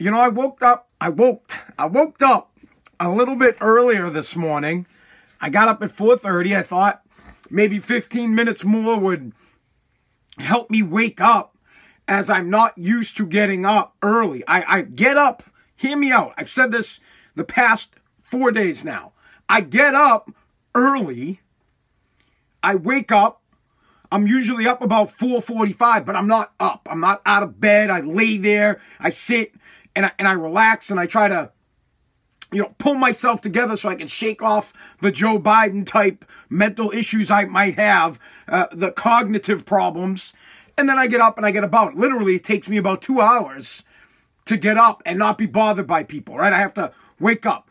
[0.00, 2.56] You know, I woke up, I woke, I woke up
[3.00, 4.86] a little bit earlier this morning.
[5.40, 6.56] I got up at 4:30.
[6.56, 7.02] I thought
[7.50, 9.32] maybe 15 minutes more would
[10.38, 11.56] help me wake up
[12.06, 14.44] as I'm not used to getting up early.
[14.46, 15.42] I, I get up,
[15.74, 16.32] hear me out.
[16.38, 17.00] I've said this
[17.34, 19.12] the past four days now.
[19.48, 20.30] I get up
[20.76, 21.40] early.
[22.62, 23.42] I wake up.
[24.12, 26.86] I'm usually up about 4:45, but I'm not up.
[26.88, 27.90] I'm not out of bed.
[27.90, 28.80] I lay there.
[29.00, 29.57] I sit
[29.98, 31.50] and I, and I relax and I try to
[32.52, 36.92] you know, pull myself together so I can shake off the Joe Biden type mental
[36.92, 40.34] issues I might have, uh, the cognitive problems.
[40.76, 41.96] And then I get up and I get about.
[41.96, 43.82] Literally, it takes me about two hours
[44.44, 46.52] to get up and not be bothered by people, right?
[46.52, 47.68] I have to wake up.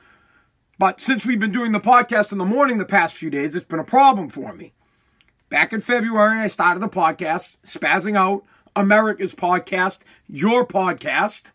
[0.77, 3.65] But since we've been doing the podcast in the morning the past few days, it's
[3.65, 4.73] been a problem for me.
[5.49, 8.43] Back in February, I started the podcast, Spazzing Out,
[8.75, 11.51] America's podcast, your podcast.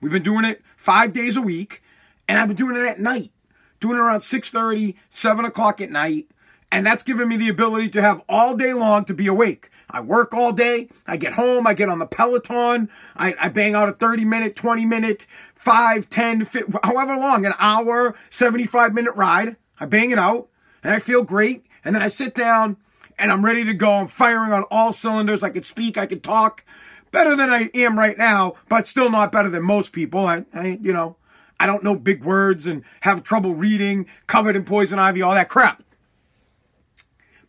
[0.00, 1.82] We've been doing it five days a week.
[2.28, 3.32] And I've been doing it at night,
[3.80, 6.28] doing it around 6.30, 7 o'clock at night.
[6.70, 9.70] And that's given me the ability to have all day long to be awake.
[9.90, 10.90] I work all day.
[11.06, 11.66] I get home.
[11.66, 12.90] I get on the Peloton.
[13.16, 17.54] I, I bang out a 30 minute, 20 minute, 5, 10, 50, however long, an
[17.58, 19.56] hour, 75 minute ride.
[19.80, 20.48] I bang it out
[20.84, 21.64] and I feel great.
[21.82, 22.76] And then I sit down
[23.18, 23.92] and I'm ready to go.
[23.92, 25.42] I'm firing on all cylinders.
[25.42, 25.96] I can speak.
[25.96, 26.64] I can talk
[27.10, 30.26] better than I am right now, but still not better than most people.
[30.26, 31.16] I, I you know,
[31.60, 35.48] I don't know big words and have trouble reading, covered in poison ivy, all that
[35.48, 35.82] crap.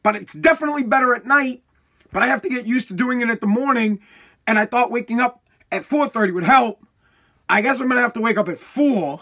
[0.01, 1.61] But it's definitely better at night,
[2.11, 3.99] but I have to get used to doing it at the morning,
[4.47, 6.85] and I thought waking up at 4:30 would help.
[7.47, 9.21] I guess I'm going to have to wake up at 4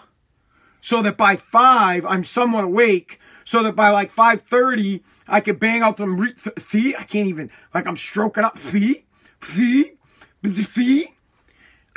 [0.81, 5.81] so that by 5 I'm somewhat awake so that by like 5:30 I could bang
[5.81, 9.06] out some re- th- I can't even like I'm stroking up fee
[9.40, 9.97] fee
[10.44, 11.14] fee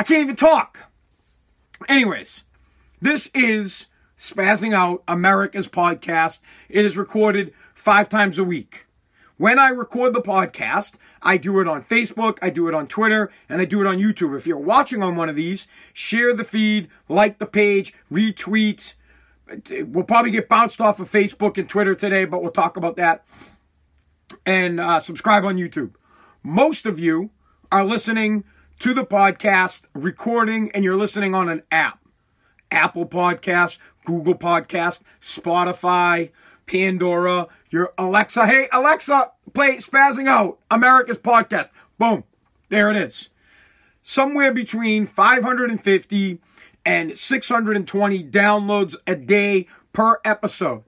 [0.00, 0.78] I can't even talk.
[1.86, 2.44] Anyways,
[3.02, 6.40] this is Spazzing Out America's podcast.
[6.70, 8.86] It is recorded five times a week.
[9.36, 13.30] When I record the podcast, I do it on Facebook, I do it on Twitter,
[13.46, 14.34] and I do it on YouTube.
[14.38, 18.94] If you're watching on one of these, share the feed, like the page, retweet.
[19.70, 23.22] We'll probably get bounced off of Facebook and Twitter today, but we'll talk about that.
[24.46, 25.92] And uh, subscribe on YouTube.
[26.42, 27.32] Most of you
[27.72, 28.42] are listening
[28.80, 32.00] to the podcast, recording, and you're listening on an app.
[32.72, 36.30] Apple Podcast, Google Podcast, Spotify,
[36.66, 38.46] Pandora, your Alexa.
[38.46, 41.68] Hey, Alexa, play Spazzing Out, America's Podcast.
[41.98, 42.24] Boom.
[42.70, 43.28] There it is.
[44.02, 46.40] Somewhere between 550
[46.84, 50.84] and 620 downloads a day per episode.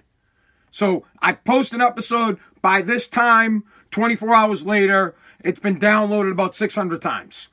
[0.71, 5.15] So I post an episode by this time, 24 hours later,
[5.45, 7.49] it's been downloaded about 600 times.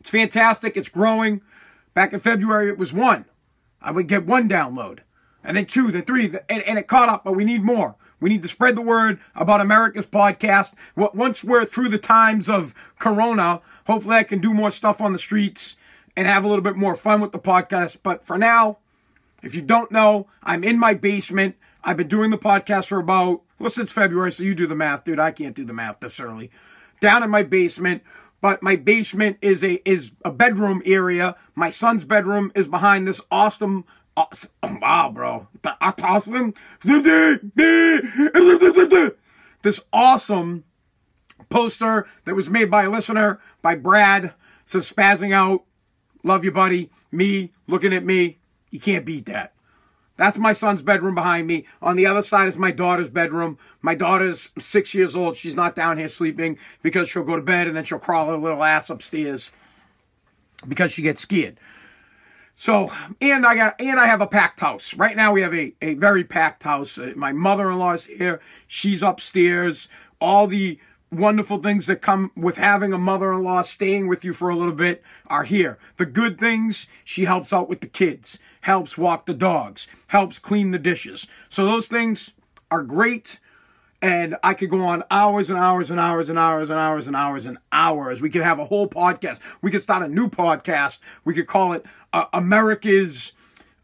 [0.00, 0.76] It's fantastic.
[0.76, 1.40] It's growing.
[1.94, 3.24] Back in February, it was one.
[3.80, 5.00] I would get one download,
[5.42, 7.96] and then two, then three, and, and it caught up, but we need more.
[8.20, 10.72] We need to spread the word about America's podcast.
[10.96, 15.18] Once we're through the times of Corona, hopefully I can do more stuff on the
[15.18, 15.76] streets
[16.16, 17.98] and have a little bit more fun with the podcast.
[18.02, 18.78] But for now,
[19.42, 21.56] if you don't know, I'm in my basement.
[21.82, 25.04] I've been doing the podcast for about, well, since February, so you do the math,
[25.04, 25.18] dude.
[25.18, 26.50] I can't do the math this early.
[27.00, 28.02] Down in my basement,
[28.40, 31.36] but my basement is a is a bedroom area.
[31.54, 33.86] My son's bedroom is behind this awesome.
[34.16, 34.50] awesome
[34.80, 35.48] wow, bro!
[35.80, 36.54] Awesome.
[39.62, 40.64] This awesome
[41.48, 44.34] poster that was made by a listener by Brad.
[44.66, 45.64] Says spazzing out.
[46.22, 46.90] Love you, buddy.
[47.10, 48.38] Me looking at me.
[48.70, 49.53] You can't beat that.
[50.16, 51.66] That's my son's bedroom behind me.
[51.82, 53.58] On the other side is my daughter's bedroom.
[53.82, 55.36] My daughter's six years old.
[55.36, 58.36] She's not down here sleeping because she'll go to bed and then she'll crawl her
[58.36, 59.50] little ass upstairs
[60.66, 61.58] because she gets scared.
[62.56, 64.94] So, and I got, and I have a packed house.
[64.94, 66.96] Right now we have a, a very packed house.
[66.96, 68.40] Uh, my mother-in-law is here.
[68.68, 69.88] She's upstairs.
[70.20, 70.78] All the
[71.10, 75.02] wonderful things that come with having a mother-in-law staying with you for a little bit
[75.26, 75.78] are here.
[75.96, 80.70] The good things, she helps out with the kids helps walk the dogs, helps clean
[80.70, 81.26] the dishes.
[81.48, 82.32] So those things
[82.70, 83.40] are great.
[84.02, 87.16] and I could go on hours and hours and hours and hours and hours and
[87.16, 88.20] hours and hours.
[88.20, 89.38] We could have a whole podcast.
[89.62, 90.98] We could start a new podcast.
[91.24, 93.32] We could call it uh, America's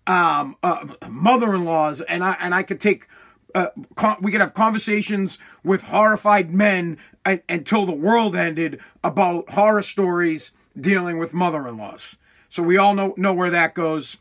[0.07, 3.07] um, uh, mother-in-laws, and I and I could take.
[3.55, 9.51] Uh, con- we could have conversations with horrified men a- until the world ended about
[9.51, 12.17] horror stories dealing with mother-in-laws.
[12.49, 14.19] So we all know know where that goes.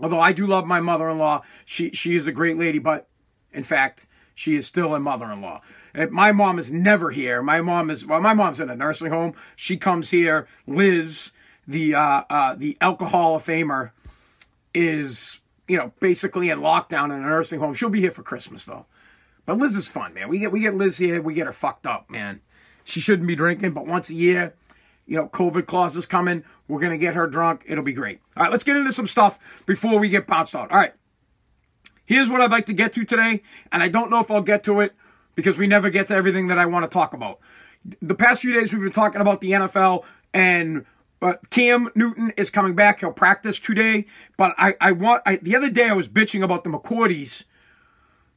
[0.00, 3.08] Although I do love my mother-in-law, she she is a great lady, but
[3.52, 5.62] in fact, she is still a mother-in-law.
[6.10, 7.42] My mom is never here.
[7.42, 8.20] My mom is well.
[8.20, 9.34] My mom's in a nursing home.
[9.56, 10.46] She comes here.
[10.66, 11.32] Liz,
[11.66, 13.92] the uh, uh, the alcohol famer,
[14.74, 17.74] is you know basically in lockdown in a nursing home.
[17.74, 18.84] She'll be here for Christmas though.
[19.46, 20.28] But Liz is fun, man.
[20.28, 21.22] We get we get Liz here.
[21.22, 22.42] We get her fucked up, man.
[22.84, 24.54] She shouldn't be drinking, but once a year,
[25.06, 26.44] you know, COVID clauses coming.
[26.68, 27.62] We're gonna get her drunk.
[27.66, 28.20] It'll be great.
[28.36, 30.70] All right, let's get into some stuff before we get bounced out.
[30.70, 30.92] All right.
[32.04, 33.42] Here's what I'd like to get to today,
[33.72, 34.94] and I don't know if I'll get to it
[35.34, 37.40] because we never get to everything that I want to talk about.
[38.00, 40.84] The past few days we've been talking about the NFL and
[41.22, 43.00] uh, Cam Newton is coming back.
[43.00, 44.06] He'll practice today,
[44.36, 47.44] but I, I want I, the other day I was bitching about the McCourties,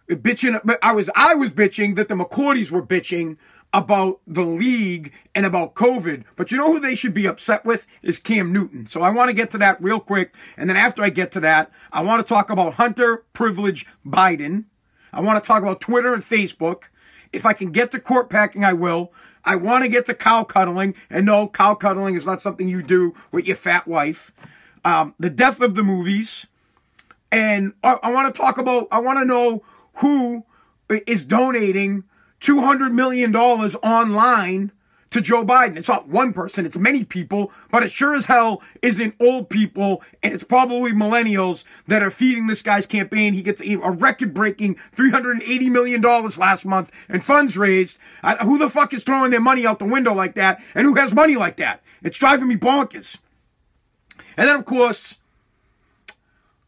[0.09, 0.77] bitching.
[0.81, 3.37] I was I was bitching that the McCourties were bitching
[3.73, 6.23] about the league and about COVID.
[6.35, 8.87] But you know who they should be upset with is Cam Newton.
[8.87, 10.33] So I want to get to that real quick.
[10.57, 14.65] And then after I get to that, I want to talk about Hunter Privilege Biden.
[15.13, 16.83] I want to talk about Twitter and Facebook.
[17.31, 19.11] If I can get to court packing, I will.
[19.45, 20.95] I want to get to cow cuddling.
[21.09, 24.31] And no, cow cuddling is not something you do with your fat wife.
[24.83, 26.47] Um, the death of the movies.
[27.31, 29.63] And I, I want to talk about, I want to know
[29.95, 30.45] who
[30.89, 32.05] is donating
[32.41, 34.71] $200 million online
[35.11, 35.77] to Joe Biden.
[35.77, 40.03] It's not one person, it's many people, but it sure as hell isn't old people,
[40.21, 43.33] and it's probably millennials that are feeding this guy's campaign.
[43.33, 47.97] He gets a record breaking $380 million last month in funds raised.
[48.23, 50.95] Uh, who the fuck is throwing their money out the window like that, and who
[50.95, 51.81] has money like that?
[52.03, 53.17] It's driving me bonkers.
[54.37, 55.17] And then, of course,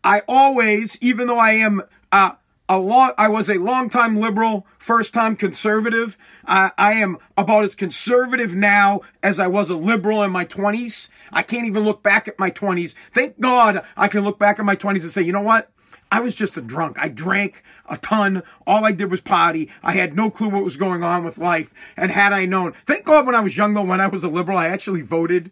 [0.03, 2.33] I always, even though I am uh,
[2.71, 3.13] a lot.
[3.17, 6.17] I was a long-time liberal, first-time conservative.
[6.45, 11.09] I, I am about as conservative now as I was a liberal in my 20s.
[11.33, 12.95] I can't even look back at my 20s.
[13.13, 15.69] Thank God I can look back at my 20s and say, you know what?
[16.13, 16.95] I was just a drunk.
[16.97, 18.41] I drank a ton.
[18.65, 19.69] All I did was party.
[19.83, 21.73] I had no clue what was going on with life.
[21.97, 24.29] And had I known, thank God when I was young though, when I was a
[24.29, 25.51] liberal, I actually voted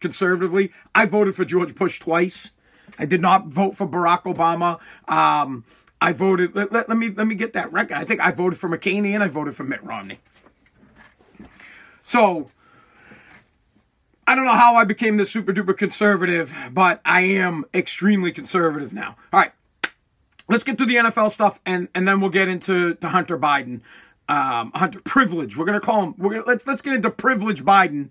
[0.00, 0.70] conservatively.
[0.94, 2.50] I voted for George Bush twice.
[2.98, 4.80] I did not vote for Barack Obama.
[5.10, 5.64] Um,
[6.00, 6.54] I voted.
[6.54, 7.96] Let, let, let, me let me get that record.
[7.96, 10.20] I think I voted for McCain and I voted for Mitt Romney.
[12.02, 12.50] So
[14.26, 18.92] I don't know how I became this super duper conservative, but I am extremely conservative
[18.92, 19.16] now.
[19.32, 19.52] All right,
[20.48, 23.80] let's get to the NFL stuff, and and then we'll get into to Hunter Biden,
[24.28, 25.56] um, Hunter Privilege.
[25.56, 26.14] We're gonna call him.
[26.18, 28.10] We're gonna let's let's get into Privilege Biden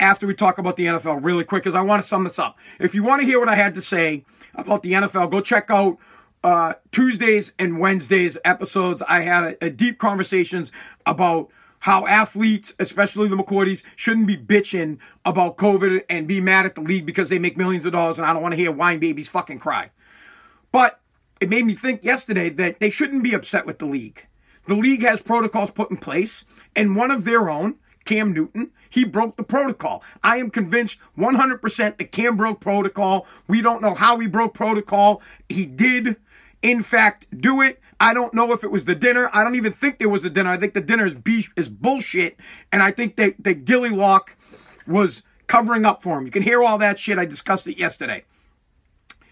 [0.00, 2.58] after we talk about the NFL really quick, because I want to sum this up.
[2.80, 4.24] If you want to hear what I had to say
[4.54, 5.98] about the NFL, go check out
[6.44, 10.72] uh, Tuesdays and Wednesdays episodes, I had a, a, deep conversations
[11.06, 11.48] about
[11.80, 16.80] how athletes, especially the McCourties, shouldn't be bitching about COVID and be mad at the
[16.80, 19.28] league because they make millions of dollars and I don't want to hear wine babies
[19.28, 19.90] fucking cry.
[20.72, 21.00] But
[21.40, 24.26] it made me think yesterday that they shouldn't be upset with the league.
[24.66, 26.44] The league has protocols put in place,
[26.76, 30.04] and one of their own, Cam Newton, he broke the protocol.
[30.22, 33.26] I am convinced 100% that Cam broke protocol.
[33.48, 35.20] We don't know how he broke protocol.
[35.48, 36.16] He did
[36.62, 37.80] in fact do it.
[38.00, 39.30] I don't know if it was the dinner.
[39.32, 40.50] I don't even think there was a dinner.
[40.50, 42.36] I think the dinner is be- is bullshit,
[42.72, 44.36] and I think that that Gilly Lock
[44.86, 46.24] was covering up for him.
[46.24, 47.18] You can hear all that shit.
[47.18, 48.24] I discussed it yesterday.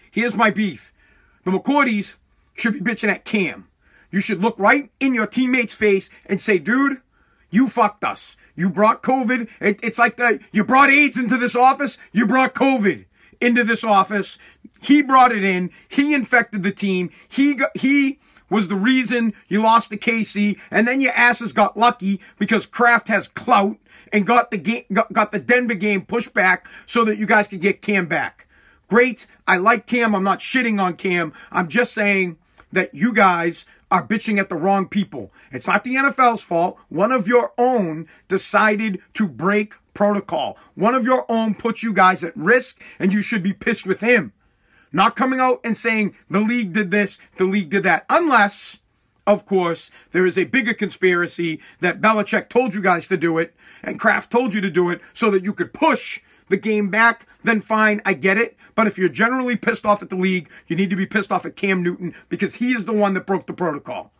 [0.09, 0.93] Here's my beef:
[1.43, 2.15] the McCourties
[2.53, 3.67] should be bitching at Cam.
[4.09, 7.01] You should look right in your teammate's face and say, "Dude,
[7.49, 8.37] you fucked us.
[8.55, 9.49] You brought COVID.
[9.59, 11.97] It, it's like the you brought AIDS into this office.
[12.13, 13.05] You brought COVID."
[13.41, 14.37] Into this office.
[14.79, 15.71] He brought it in.
[15.89, 17.09] He infected the team.
[17.27, 18.19] He got, he
[18.49, 23.07] was the reason you lost to KC, and then your asses got lucky because Kraft
[23.07, 23.77] has clout
[24.11, 27.47] and got the game, got, got the Denver game pushed back so that you guys
[27.47, 28.47] could get Cam back.
[28.89, 29.25] Great.
[29.47, 30.13] I like Cam.
[30.13, 31.31] I'm not shitting on Cam.
[31.49, 32.37] I'm just saying
[32.73, 35.31] that you guys are bitching at the wrong people.
[35.51, 36.77] It's not the NFL's fault.
[36.89, 40.57] One of your own decided to break protocol.
[40.75, 44.01] One of your own puts you guys at risk and you should be pissed with
[44.01, 44.33] him.
[44.91, 48.05] Not coming out and saying the league did this, the league did that.
[48.09, 48.79] Unless,
[49.25, 53.53] of course, there is a bigger conspiracy that Belichick told you guys to do it
[53.83, 56.19] and Kraft told you to do it so that you could push
[56.49, 58.57] the game back, then fine, I get it.
[58.75, 61.45] But if you're generally pissed off at the league, you need to be pissed off
[61.45, 64.11] at Cam Newton because he is the one that broke the protocol.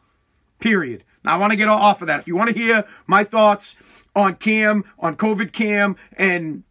[0.60, 1.04] Period.
[1.24, 2.20] Now I want to get off of that.
[2.20, 3.76] If you want to hear my thoughts
[4.16, 6.64] on Cam, on COVID Cam, and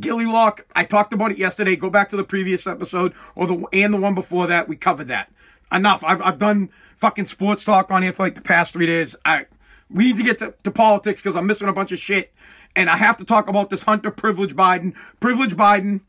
[0.00, 1.76] Gilly Lock, I talked about it yesterday.
[1.76, 4.68] Go back to the previous episode or the and the one before that.
[4.68, 5.30] We covered that.
[5.70, 6.02] Enough.
[6.04, 9.16] I've I've done fucking sports talk on here for like the past three days.
[9.24, 9.46] I
[9.90, 12.32] we need to get to, to politics because I'm missing a bunch of shit.
[12.74, 16.00] And I have to talk about this Hunter Privilege Biden, Privilege Biden,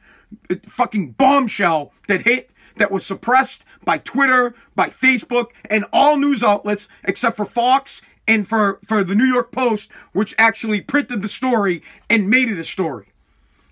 [0.50, 6.42] uh, fucking bombshell that hit that was suppressed by Twitter, by Facebook, and all news
[6.42, 11.28] outlets except for Fox and for, for the New York Post, which actually printed the
[11.28, 13.08] story and made it a story.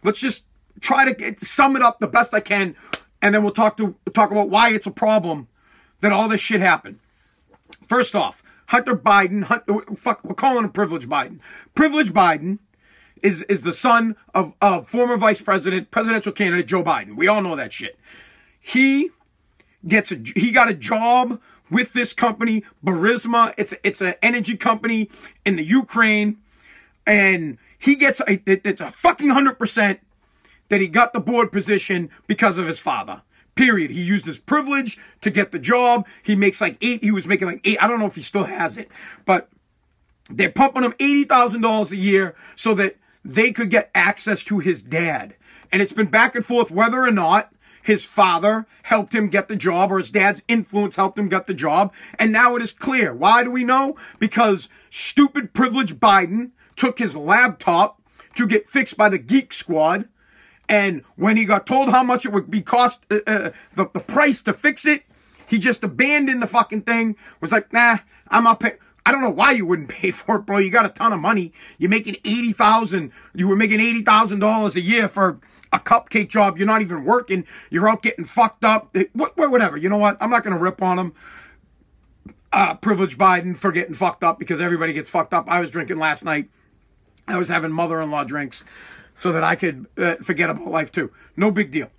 [0.04, 0.44] Let's just
[0.80, 2.76] try to get, sum it up the best I can,
[3.22, 5.48] and then we'll talk to talk about why it's a problem
[6.02, 7.00] that all this shit happened.
[7.88, 11.40] First off, Hunter Biden, Hunter, fuck, we're calling him Privilege Biden.
[11.76, 12.60] Privilege Biden
[13.22, 17.16] is is the son of, of former Vice President, presidential candidate Joe Biden.
[17.16, 18.00] We all know that shit.
[18.60, 19.12] He
[19.88, 21.40] gets a he got a job
[21.72, 23.56] with this company, Burisma.
[23.58, 25.10] It's it's an energy company
[25.46, 26.38] in the Ukraine,
[27.08, 30.02] and he gets a, it, it's a fucking hundred percent
[30.70, 33.24] that he got the board position because of his father.
[33.56, 33.92] Period.
[33.92, 36.06] He used his privilege to get the job.
[36.22, 37.04] He makes like eight.
[37.04, 37.82] He was making like eight.
[37.82, 38.90] I don't know if he still has it,
[39.26, 39.50] but
[40.30, 44.60] they're pumping him eighty thousand dollars a year so that they could get access to
[44.60, 45.36] his dad.
[45.72, 49.56] And it's been back and forth whether or not his father helped him get the
[49.56, 51.94] job or his dad's influence helped him get the job.
[52.20, 53.14] And now it is clear.
[53.14, 53.96] Why do we know?
[54.20, 58.02] Because stupid privileged Biden took his laptop
[58.36, 60.08] to get fixed by the Geek Squad.
[60.70, 64.00] And when he got told how much it would be cost, uh, uh, the, the
[64.00, 65.04] price to fix it,
[65.48, 67.18] he just abandoned the fucking thing.
[67.42, 67.98] Was like, nah,
[68.30, 68.78] I'm paying.
[69.06, 70.60] I don't know why you wouldn't pay for it, bro.
[70.60, 71.54] You got a ton of money.
[71.78, 73.12] You're making eighty thousand.
[73.34, 75.40] You were making eighty thousand dollars a year for
[75.74, 76.58] a cupcake job.
[76.58, 77.46] You're not even working.
[77.70, 78.96] You're out getting fucked up.
[79.14, 79.78] Whatever.
[79.78, 80.18] You know what?
[80.22, 81.14] I'm not gonna rip on him.
[82.54, 85.50] Uh, privileged Biden for getting fucked up because everybody gets fucked up.
[85.50, 86.50] I was drinking last night.
[87.28, 88.64] I was having mother-in-law drinks
[89.16, 91.12] so that I could uh, forget about life too.
[91.38, 91.90] No big deal.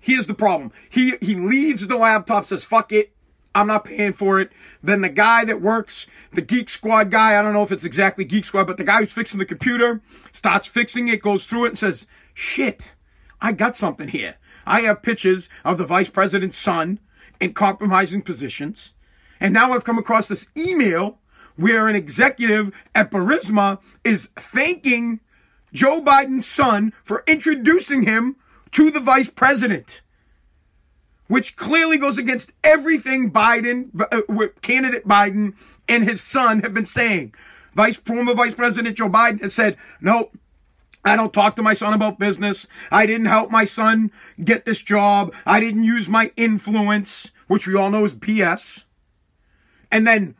[0.00, 0.72] Here's the problem.
[0.90, 3.13] He he leaves the laptop, says fuck it.
[3.54, 4.50] I'm not paying for it.
[4.82, 8.24] Then the guy that works, the Geek Squad guy, I don't know if it's exactly
[8.24, 10.00] Geek Squad, but the guy who's fixing the computer
[10.32, 12.94] starts fixing it, goes through it and says, shit,
[13.40, 14.36] I got something here.
[14.66, 16.98] I have pictures of the vice president's son
[17.40, 18.94] in compromising positions.
[19.38, 21.18] And now I've come across this email
[21.56, 25.20] where an executive at Burisma is thanking
[25.72, 28.36] Joe Biden's son for introducing him
[28.72, 30.00] to the vice president
[31.26, 35.54] which clearly goes against everything Biden, uh, candidate Biden
[35.88, 37.34] and his son have been saying.
[37.74, 40.30] Vice former Vice President Joe Biden has said, "No,
[41.04, 42.66] I don't talk to my son about business.
[42.90, 44.10] I didn't help my son
[44.42, 45.34] get this job.
[45.44, 48.84] I didn't use my influence, which we all know is BS."
[49.90, 50.34] And then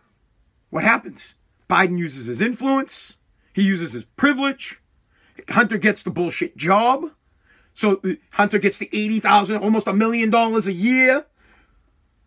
[0.70, 1.34] what happens?
[1.68, 3.16] Biden uses his influence.
[3.52, 4.80] He uses his privilege.
[5.48, 7.10] Hunter gets the bullshit job.
[7.74, 8.00] So
[8.30, 11.26] Hunter gets the 80,000, almost a million dollars a year.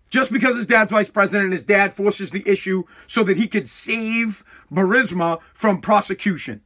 [0.10, 3.48] Just because his dad's vice president and his dad forces the issue so that he
[3.48, 6.62] could save Burisma from prosecution.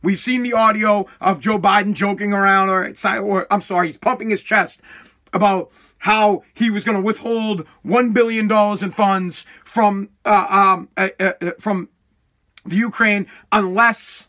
[0.00, 4.30] We've seen the audio of Joe Biden joking around, or, or I'm sorry, he's pumping
[4.30, 4.80] his chest
[5.32, 10.88] about how he was going to withhold one billion dollars in funds from uh, um,
[10.96, 11.88] uh, uh, uh, from
[12.66, 14.28] the Ukraine unless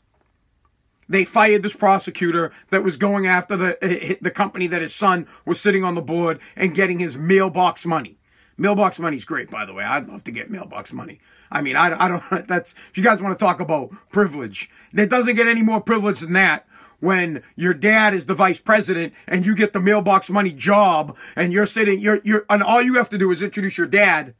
[1.07, 5.27] they fired this prosecutor that was going after the eh, the company that his son
[5.45, 8.17] was sitting on the board and getting his mailbox money.
[8.57, 9.83] Mailbox money's great, by the way.
[9.83, 11.19] I'd love to get mailbox money.
[11.51, 12.47] I mean, I, I don't.
[12.47, 16.19] That's if you guys want to talk about privilege, it doesn't get any more privilege
[16.19, 16.67] than that.
[17.01, 21.51] When your dad is the vice president and you get the mailbox money job, and
[21.51, 24.33] you're sitting, you're you're, and all you have to do is introduce your dad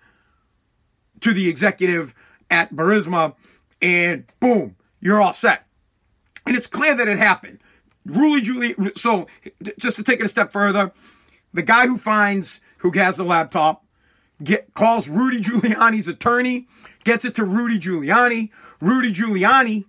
[1.19, 2.15] to the executive
[2.50, 3.36] at Burisma,
[3.81, 5.65] and boom, you're all set.
[6.46, 7.60] And it's clear that it happened.
[8.06, 9.28] Rudy Giuliani, so
[9.80, 10.92] just to take it a step further,
[11.54, 13.84] the guy who finds, who has the laptop,
[14.44, 16.68] get, calls Rudy Giuliani's attorney,
[17.04, 18.52] gets it to Rudy Giuliani.
[18.80, 19.86] Rudy Giuliani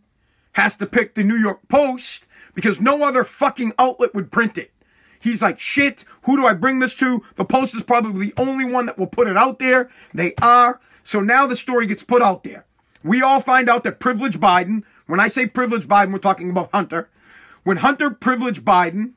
[0.53, 4.73] has to pick the New York Post because no other fucking outlet would print it.
[5.21, 7.23] He's like, shit, who do I bring this to?
[7.35, 9.91] The Post is probably the only one that will put it out there.
[10.15, 10.81] They are.
[11.03, 12.65] So now the story gets put out there.
[13.03, 16.71] We all find out that privileged Biden, when I say privileged Biden, we're talking about
[16.73, 17.09] Hunter.
[17.65, 19.13] When Hunter privileged Biden,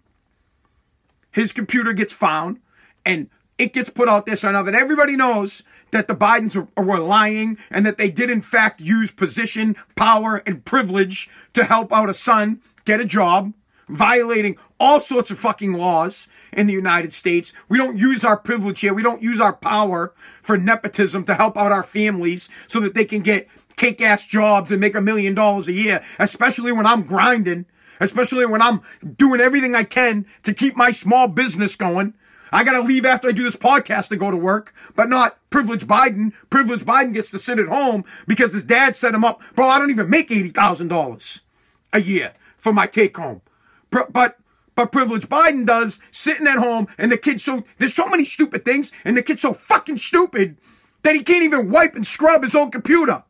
[1.32, 2.60] his computer gets found
[3.06, 6.84] and it gets put out there so now that everybody knows that the Bidens were,
[6.84, 11.92] were lying and that they did in fact use position, power, and privilege to help
[11.92, 13.54] out a son get a job.
[13.90, 17.54] violating all sorts of fucking laws in the United States.
[17.68, 18.94] We don't use our privilege here.
[18.94, 23.06] We don't use our power for nepotism to help out our families so that they
[23.06, 23.48] can get
[23.80, 27.66] kick ass jobs and make a million dollars a year, especially when I'm grinding,
[28.02, 28.82] especially when I'm
[29.18, 32.14] doing everything I can to keep my small business going.
[32.52, 35.88] I gotta leave after I do this podcast to go to work, but not privileged
[35.88, 36.34] Biden.
[36.50, 39.42] Privileged Biden gets to sit at home because his dad set him up.
[39.56, 41.42] Bro, I don't even make $80,000
[41.94, 43.42] a year for my take home.
[43.92, 44.12] But
[44.76, 48.66] but privileged Biden does sitting at home and the kid's so there's so many stupid
[48.66, 50.58] things and the kid's so fucking stupid
[51.04, 53.24] that he can't even wipe and scrub his own computer.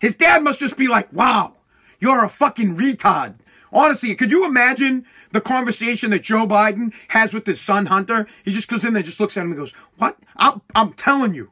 [0.00, 1.54] His dad must just be like, wow,
[2.00, 3.34] you're a fucking retard.
[3.72, 8.26] Honestly, could you imagine the conversation that Joe Biden has with his son Hunter?
[8.44, 10.16] He just goes in there, just looks at him and goes, what?
[10.36, 11.50] I'm, I'm telling you.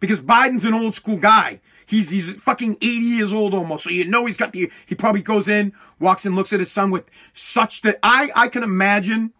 [0.00, 1.60] Because Biden's an old school guy.
[1.86, 3.84] He's he's fucking 80 years old almost.
[3.84, 6.72] So you know he's got the he probably goes in, walks in, looks at his
[6.72, 9.32] son with such that I I can imagine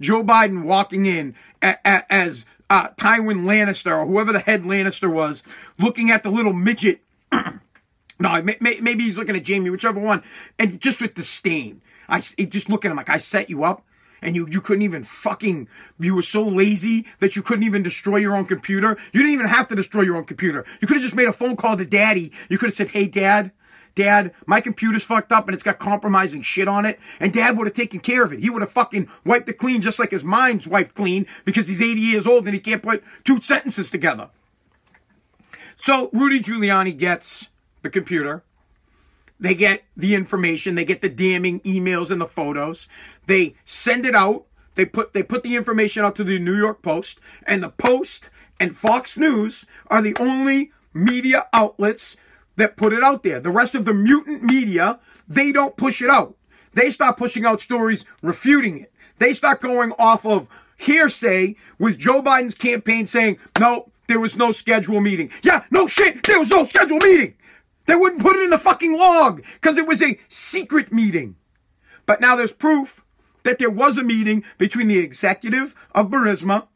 [0.00, 5.12] Joe Biden walking in a, a, as uh, Tywin Lannister or whoever the head Lannister
[5.12, 5.42] was,
[5.78, 7.00] looking at the little midget.
[8.22, 10.22] no, maybe he's looking at Jaime, whichever one,
[10.58, 11.82] and just with disdain.
[12.08, 13.84] I just look at him like I set you up
[14.20, 18.18] and you, you couldn't even fucking, you were so lazy that you couldn't even destroy
[18.18, 18.96] your own computer.
[19.12, 20.64] You didn't even have to destroy your own computer.
[20.80, 22.32] You could have just made a phone call to daddy.
[22.48, 23.52] You could have said, hey dad,
[23.94, 26.98] Dad, my computer's fucked up and it's got compromising shit on it.
[27.20, 28.40] And dad would have taken care of it.
[28.40, 31.82] He would have fucking wiped it clean just like his mind's wiped clean because he's
[31.82, 34.30] 80 years old and he can't put two sentences together.
[35.76, 37.48] So Rudy Giuliani gets
[37.82, 38.42] the computer.
[39.38, 40.76] They get the information.
[40.76, 42.88] They get the damning emails and the photos.
[43.26, 44.46] They send it out.
[44.74, 48.30] They put they put the information out to the New York Post, and the Post
[48.58, 52.16] and Fox News are the only media outlets
[52.56, 53.40] that put it out there.
[53.40, 54.98] The rest of the mutant media,
[55.28, 56.36] they don't push it out.
[56.74, 58.92] They start pushing out stories refuting it.
[59.18, 64.52] They start going off of hearsay with Joe Biden's campaign saying, no, there was no
[64.52, 65.30] scheduled meeting.
[65.42, 67.34] Yeah, no shit, there was no scheduled meeting.
[67.86, 71.36] They wouldn't put it in the fucking log because it was a secret meeting.
[72.06, 73.04] But now there's proof
[73.42, 76.66] that there was a meeting between the executive of Burisma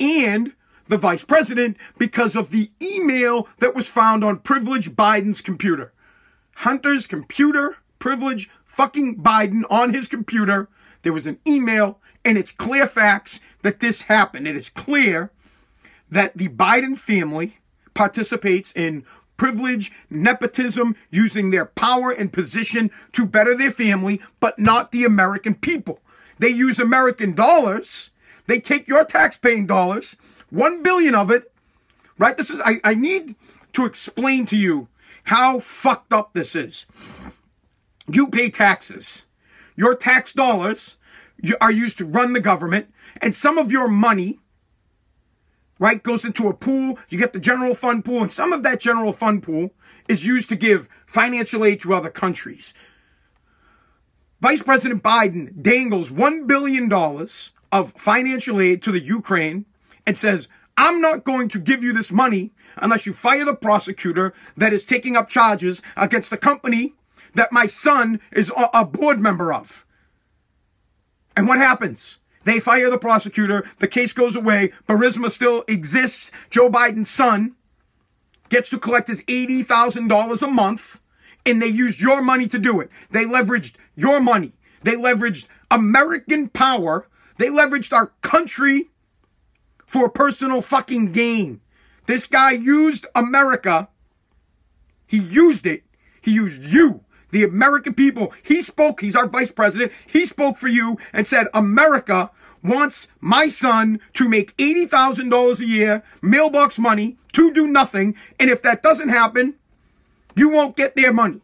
[0.00, 0.52] and
[0.88, 5.92] the vice president because of the email that was found on Privilege Biden's computer.
[6.56, 10.68] Hunter's computer, Privilege fucking Biden on his computer.
[11.02, 14.46] There was an email, and it's clear facts that this happened.
[14.46, 15.30] It is clear
[16.10, 17.58] that the Biden family
[17.94, 19.04] participates in
[19.36, 25.54] privilege, nepotism, using their power and position to better their family, but not the American
[25.54, 26.00] people.
[26.38, 28.10] They use American dollars.
[28.46, 30.16] They take your tax-paying dollars,
[30.50, 31.52] one billion of it,
[32.18, 32.36] right?
[32.36, 33.34] This is, I, I need
[33.72, 34.88] to explain to you
[35.24, 36.86] how fucked up this is.
[38.08, 39.26] You pay taxes.
[39.74, 40.96] Your tax dollars
[41.60, 42.86] are used to run the government,
[43.20, 44.38] and some of your money,
[45.78, 46.98] right, goes into a pool.
[47.08, 49.70] You get the general fund pool, and some of that general fund pool
[50.08, 52.74] is used to give financial aid to other countries.
[54.40, 56.92] Vice President Biden dangles $1 billion
[57.72, 59.64] of financial aid to the Ukraine
[60.06, 64.34] and says, I'm not going to give you this money unless you fire the prosecutor
[64.56, 66.92] that is taking up charges against the company
[67.34, 69.86] that my son is a board member of.
[71.34, 72.18] And what happens?
[72.46, 77.56] They fire the prosecutor, the case goes away, Burisma still exists, Joe Biden's son
[78.50, 81.00] gets to collect his $80,000 a month
[81.44, 82.88] and they used your money to do it.
[83.10, 84.52] They leveraged your money.
[84.82, 87.08] They leveraged American power.
[87.38, 88.90] They leveraged our country
[89.84, 91.60] for personal fucking gain.
[92.06, 93.88] This guy used America.
[95.08, 95.82] He used it.
[96.22, 97.02] He used you,
[97.36, 98.32] the American people.
[98.42, 99.02] He spoke.
[99.02, 99.92] He's our vice president.
[100.06, 102.30] He spoke for you and said, America
[102.62, 108.16] wants my son to make $80,000 a year, mailbox money, to do nothing.
[108.40, 109.54] And if that doesn't happen,
[110.34, 111.42] you won't get their money.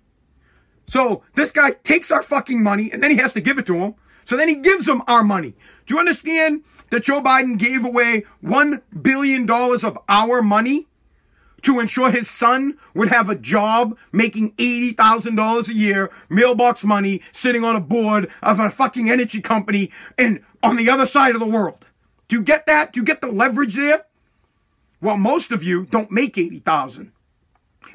[0.89, 3.77] So this guy takes our fucking money and then he has to give it to
[3.77, 3.95] him.
[4.25, 5.55] So then he gives them our money.
[5.85, 10.87] Do you understand that Joe Biden gave away $1 billion of our money
[11.63, 17.65] to ensure his son would have a job making $80,000 a year, mailbox money, sitting
[17.65, 21.47] on a board of a fucking energy company and on the other side of the
[21.47, 21.87] world?
[22.29, 22.93] Do you get that?
[22.93, 24.07] Do you get the leverage there?
[25.01, 27.13] Well, most of you don't make 80,000.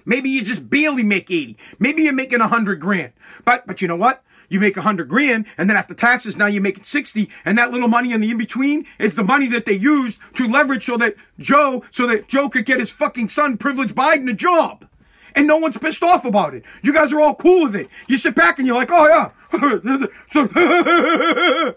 [0.05, 1.57] Maybe you just barely make 80.
[1.79, 3.13] Maybe you're making 100 grand.
[3.45, 4.23] But, but you know what?
[4.49, 7.71] You make a 100 grand, and then after taxes, now you're making 60, and that
[7.71, 11.15] little money in the in-between is the money that they used to leverage so that
[11.37, 14.87] Joe, so that Joe could get his fucking son, privileged Biden, a job.
[15.35, 16.63] And no one's pissed off about it.
[16.81, 17.89] You guys are all cool with it.
[18.07, 19.29] You sit back and you're like, oh yeah,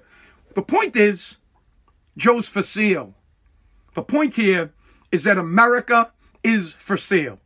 [0.54, 1.36] the point is,
[2.16, 3.14] Joe's for sale.
[3.94, 4.72] The point here
[5.12, 7.38] is that America is for sale.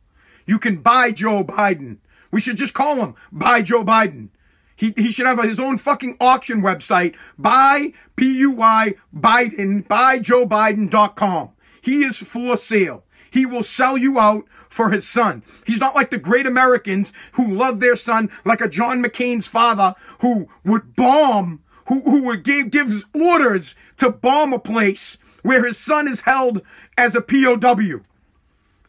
[0.45, 1.97] You can buy Joe Biden.
[2.31, 4.29] We should just call him Buy Joe Biden.
[4.75, 7.15] He, he should have his own fucking auction website.
[7.37, 11.49] Buy, P-U-Y, Biden, buy buyjoebiden.com.
[11.81, 13.03] He is for sale.
[13.31, 15.43] He will sell you out for his son.
[15.65, 19.95] He's not like the great Americans who love their son, like a John McCain's father
[20.19, 25.77] who would bomb, who, who would give, gives orders to bomb a place where his
[25.77, 26.61] son is held
[26.97, 28.01] as a POW.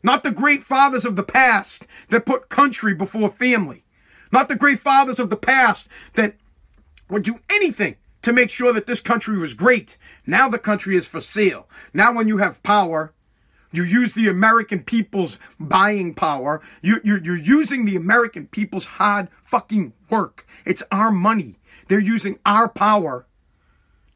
[0.03, 3.85] Not the great fathers of the past that put country before family.
[4.33, 6.35] Not the great fathers of the past that
[7.09, 9.97] would do anything to make sure that this country was great.
[10.27, 11.69] Now the country is for sale.
[11.95, 13.13] Now when you have power,
[13.73, 16.61] you use the American people's buying power.
[16.83, 20.47] You, you're, you're using the American people's hard fucking work.
[20.65, 21.59] It's our money.
[21.89, 23.27] They're using our power.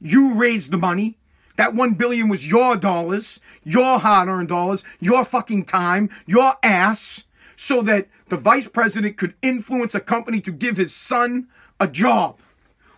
[0.00, 1.18] You raised the money.
[1.56, 7.24] That one billion was your dollars, your hard-earned dollars, your fucking time, your ass,
[7.60, 11.46] so that the vice president could influence a company to give his son
[11.78, 12.38] a job.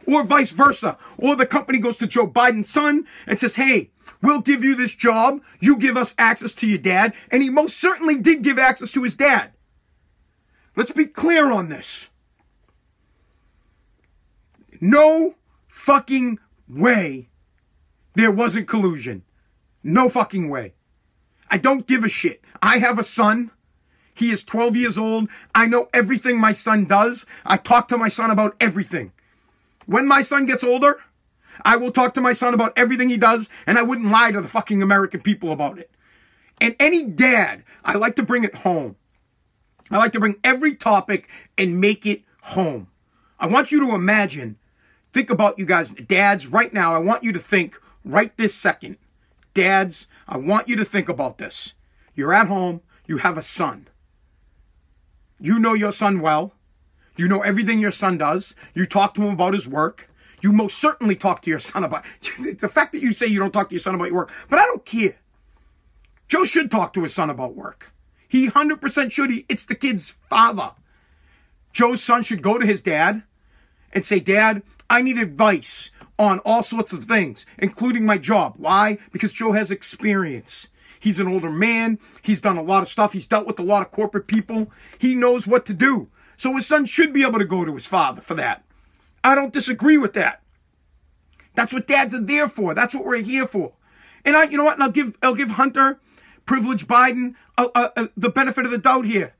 [0.06, 0.96] Or vice versa.
[1.18, 4.94] Or the company goes to Joe Biden's son and says, hey, We'll give you this
[4.94, 5.40] job.
[5.58, 7.12] You give us access to your dad.
[7.30, 9.50] And he most certainly did give access to his dad.
[10.76, 12.08] Let's be clear on this.
[14.80, 15.34] No
[15.66, 17.30] fucking way
[18.14, 19.24] there wasn't collusion.
[19.82, 20.74] No fucking way.
[21.50, 22.42] I don't give a shit.
[22.62, 23.50] I have a son.
[24.14, 25.28] He is 12 years old.
[25.54, 27.26] I know everything my son does.
[27.44, 29.12] I talk to my son about everything.
[29.86, 30.98] When my son gets older,
[31.64, 34.40] I will talk to my son about everything he does, and I wouldn't lie to
[34.40, 35.90] the fucking American people about it.
[36.60, 38.96] And any dad, I like to bring it home.
[39.90, 42.88] I like to bring every topic and make it home.
[43.38, 44.56] I want you to imagine,
[45.12, 46.94] think about you guys, dads, right now.
[46.94, 48.98] I want you to think right this second.
[49.54, 51.74] Dads, I want you to think about this.
[52.14, 53.88] You're at home, you have a son.
[55.42, 56.52] You know your son well.
[57.16, 58.54] You know everything your son does.
[58.74, 60.08] You talk to him about his work.
[60.40, 62.04] You most certainly talk to your son about
[62.38, 64.60] the fact that you say you don't talk to your son about your work, but
[64.60, 65.16] I don't care.
[66.28, 67.92] Joe should talk to his son about work.
[68.28, 69.30] He 100% should.
[69.30, 70.70] He, it's the kid's father.
[71.72, 73.24] Joe's son should go to his dad
[73.92, 78.54] and say, Dad, I need advice on all sorts of things, including my job.
[78.58, 78.98] Why?
[79.10, 80.68] Because Joe has experience.
[81.02, 81.98] He's an older man.
[82.22, 83.12] He's done a lot of stuff.
[83.12, 84.70] He's dealt with a lot of corporate people.
[85.00, 86.08] He knows what to do.
[86.36, 88.64] So his son should be able to go to his father for that.
[89.24, 90.42] I don't disagree with that.
[91.56, 92.72] That's what dads are there for.
[92.72, 93.72] That's what we're here for.
[94.24, 94.74] And I, you know what?
[94.74, 95.98] And I'll give, I'll give Hunter,
[96.46, 97.34] privileged Biden,
[98.16, 99.34] the benefit of the doubt here.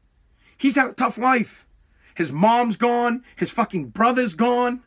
[0.58, 1.68] He's had a tough life.
[2.16, 3.22] His mom's gone.
[3.36, 4.82] His fucking brother's gone.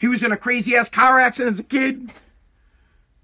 [0.00, 2.12] He was in a crazy ass car accident as a kid.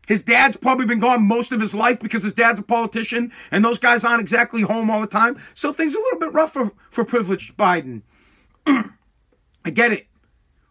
[0.09, 3.63] His dad's probably been gone most of his life because his dad's a politician and
[3.63, 5.39] those guys aren't exactly home all the time.
[5.55, 8.01] So things are a little bit rough for, for privileged Biden.
[8.67, 10.07] I get it.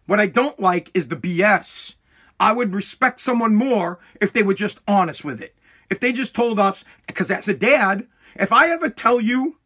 [0.07, 1.97] What I don't like is the BS.
[2.39, 5.55] I would respect someone more if they were just honest with it.
[5.91, 9.57] If they just told us, because as a dad, if I ever tell you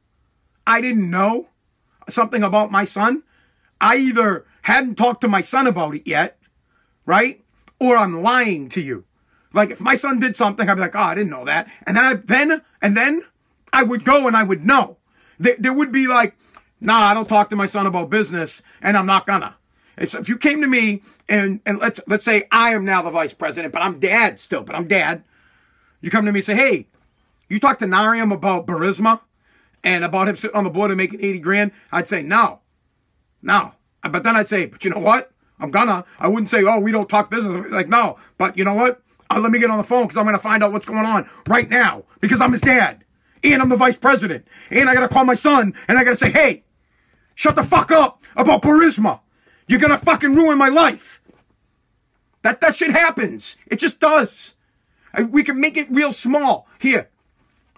[0.68, 1.48] I didn't know
[2.10, 3.24] something about my son,
[3.80, 6.40] I either hadn't talked to my son about it yet,
[7.06, 7.42] right?
[7.80, 9.06] Or I'm lying to you.
[9.54, 11.70] Like if my son did something, I'd be like, oh, I didn't know that.
[11.86, 13.24] And then I, then, and then
[13.74, 14.98] I would go and I would know.
[15.40, 16.36] There, there would be like,
[16.80, 19.56] nah, I don't talk to my son about business and I'm not gonna.
[19.98, 23.12] If, if you came to me and, and let's, let's say I am now the
[23.12, 25.24] vice president, but I'm dad still, but I'm dad.
[26.00, 26.88] You come to me and say, hey,
[27.50, 29.20] you talked to Nariam about Burisma
[29.84, 31.72] and about him sitting on the board and making 80 grand.
[31.92, 32.60] I'd say, no,
[33.42, 33.74] no.
[34.02, 35.32] But then I'd say, but you know what?
[35.60, 36.06] I'm gonna.
[36.20, 37.68] I wouldn't say, oh, we don't talk business.
[37.70, 38.18] Like, no.
[38.38, 39.02] But you know what?
[39.36, 41.06] Uh, let me get on the phone because I'm going to find out what's going
[41.06, 43.04] on right now because I'm his dad
[43.44, 44.46] and I'm the vice president.
[44.70, 46.64] And I got to call my son and I got to say, hey,
[47.36, 49.20] shut the fuck up about Burisma.
[49.68, 51.22] You're gonna fucking ruin my life.
[52.42, 53.56] That that shit happens.
[53.68, 54.56] It just does.
[55.14, 56.68] I, we can make it real small.
[56.78, 57.10] Here,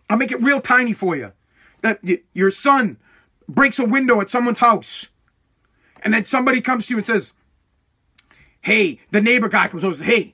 [0.10, 1.34] I'll make it real tiny for you.
[1.82, 2.98] That y- your son
[3.48, 5.08] breaks a window at someone's house,
[6.02, 7.32] and then somebody comes to you and says,
[8.62, 10.34] "Hey," the neighbor guy comes over and says, "Hey,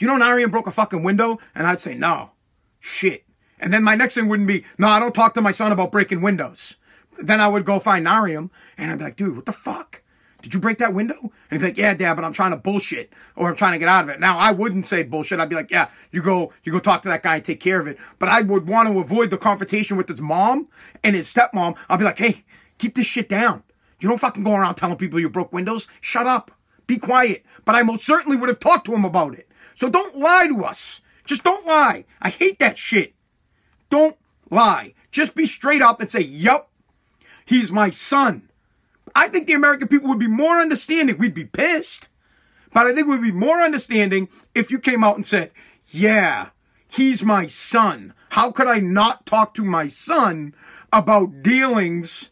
[0.00, 2.32] you know Narian broke a fucking window?" And I'd say, "No,
[2.78, 3.24] shit."
[3.58, 5.92] And then my next thing wouldn't be, "No, I don't talk to my son about
[5.92, 6.76] breaking windows."
[7.18, 10.02] Then I would go find Nariam, and I'd be like, "Dude, what the fuck?"
[10.42, 11.18] Did you break that window?
[11.20, 13.78] And he'd be like, yeah, dad, but I'm trying to bullshit or I'm trying to
[13.78, 14.20] get out of it.
[14.20, 15.38] Now I wouldn't say bullshit.
[15.38, 17.80] I'd be like, yeah, you go, you go talk to that guy and take care
[17.80, 17.98] of it.
[18.18, 20.68] But I would want to avoid the confrontation with his mom
[21.04, 21.76] and his stepmom.
[21.88, 22.44] I'll be like, hey,
[22.78, 23.62] keep this shit down.
[24.00, 25.88] You don't fucking go around telling people you broke windows.
[26.00, 26.50] Shut up.
[26.86, 27.44] be quiet.
[27.66, 29.46] But I most certainly would have talked to him about it.
[29.76, 31.02] So don't lie to us.
[31.24, 32.04] Just don't lie.
[32.20, 33.14] I hate that shit.
[33.88, 34.16] Don't
[34.50, 34.94] lie.
[35.10, 36.70] Just be straight up and say, yup,
[37.44, 38.50] he's my son.
[39.14, 41.18] I think the American people would be more understanding.
[41.18, 42.08] We'd be pissed.
[42.72, 45.50] But I think we'd be more understanding if you came out and said,
[45.88, 46.50] yeah,
[46.88, 48.14] he's my son.
[48.30, 50.54] How could I not talk to my son
[50.92, 52.30] about dealings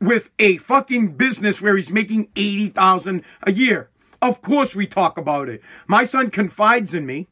[0.00, 3.88] with a fucking business where he's making 80,000 a year?
[4.22, 5.60] Of course we talk about it.
[5.88, 7.26] My son confides in me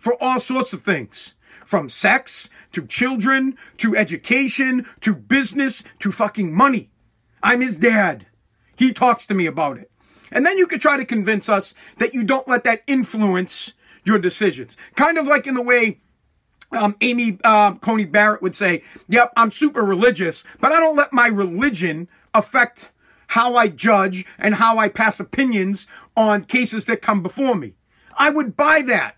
[0.00, 1.34] for all sorts of things.
[1.66, 6.90] From sex to children to education to business to fucking money.
[7.42, 8.26] I'm his dad.
[8.76, 9.90] He talks to me about it.
[10.30, 14.18] And then you could try to convince us that you don't let that influence your
[14.18, 14.76] decisions.
[14.96, 16.00] Kind of like in the way
[16.72, 21.12] um, Amy uh, Coney Barrett would say, Yep, I'm super religious, but I don't let
[21.12, 22.90] my religion affect
[23.32, 25.86] how I judge and how I pass opinions
[26.16, 27.74] on cases that come before me.
[28.16, 29.16] I would buy that.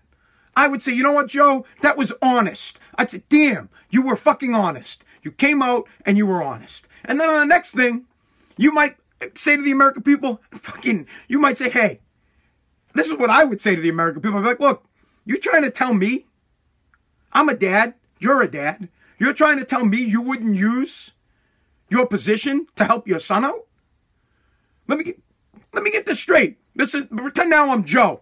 [0.55, 1.65] I would say, you know what, Joe?
[1.81, 2.79] That was honest.
[2.97, 5.03] I'd say, damn, you were fucking honest.
[5.21, 6.87] You came out and you were honest.
[7.03, 8.05] And then on the next thing,
[8.57, 8.95] you might
[9.35, 11.99] say to the American people, fucking, you might say, hey,
[12.93, 14.37] this is what I would say to the American people.
[14.37, 14.85] I'd be like, look,
[15.25, 16.25] you're trying to tell me
[17.33, 18.87] I'm a dad, you're a dad.
[19.19, 21.11] You're trying to tell me you wouldn't use
[21.89, 23.65] your position to help your son out?
[24.87, 25.21] Let me get,
[25.73, 26.57] let me get this straight.
[26.75, 28.21] This is pretend now I'm Joe.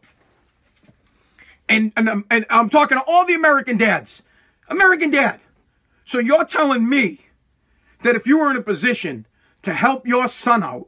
[1.67, 4.23] And, and, I'm, and I'm talking to all the American dads.
[4.67, 5.39] American dad.
[6.05, 7.21] So you're telling me
[8.03, 9.25] that if you were in a position
[9.63, 10.87] to help your son out,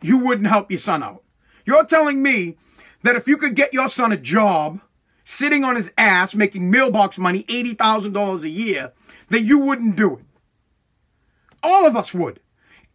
[0.00, 1.22] you wouldn't help your son out.
[1.64, 2.56] You're telling me
[3.02, 4.80] that if you could get your son a job
[5.24, 8.92] sitting on his ass making mailbox money, $80,000 a year,
[9.28, 10.24] that you wouldn't do it.
[11.62, 12.38] All of us would.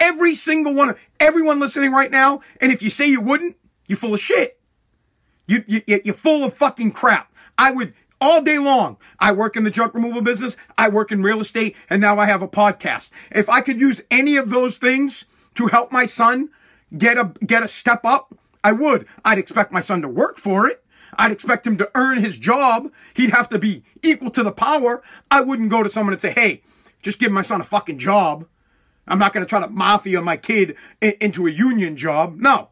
[0.01, 3.97] Every single one of everyone listening right now, and if you say you wouldn't, you're
[3.97, 4.59] full of shit.
[5.45, 7.31] You, you, you're full of fucking crap.
[7.55, 8.97] I would all day long.
[9.19, 10.57] I work in the junk removal business.
[10.75, 13.09] I work in real estate and now I have a podcast.
[13.29, 16.49] If I could use any of those things to help my son
[16.97, 19.05] get a, get a step up, I would.
[19.23, 20.83] I'd expect my son to work for it.
[21.15, 22.91] I'd expect him to earn his job.
[23.13, 25.03] He'd have to be equal to the power.
[25.29, 26.63] I wouldn't go to someone and say, Hey,
[27.03, 28.47] just give my son a fucking job.
[29.11, 32.37] I'm not going to try to mafia my kid into a union job.
[32.39, 32.69] No.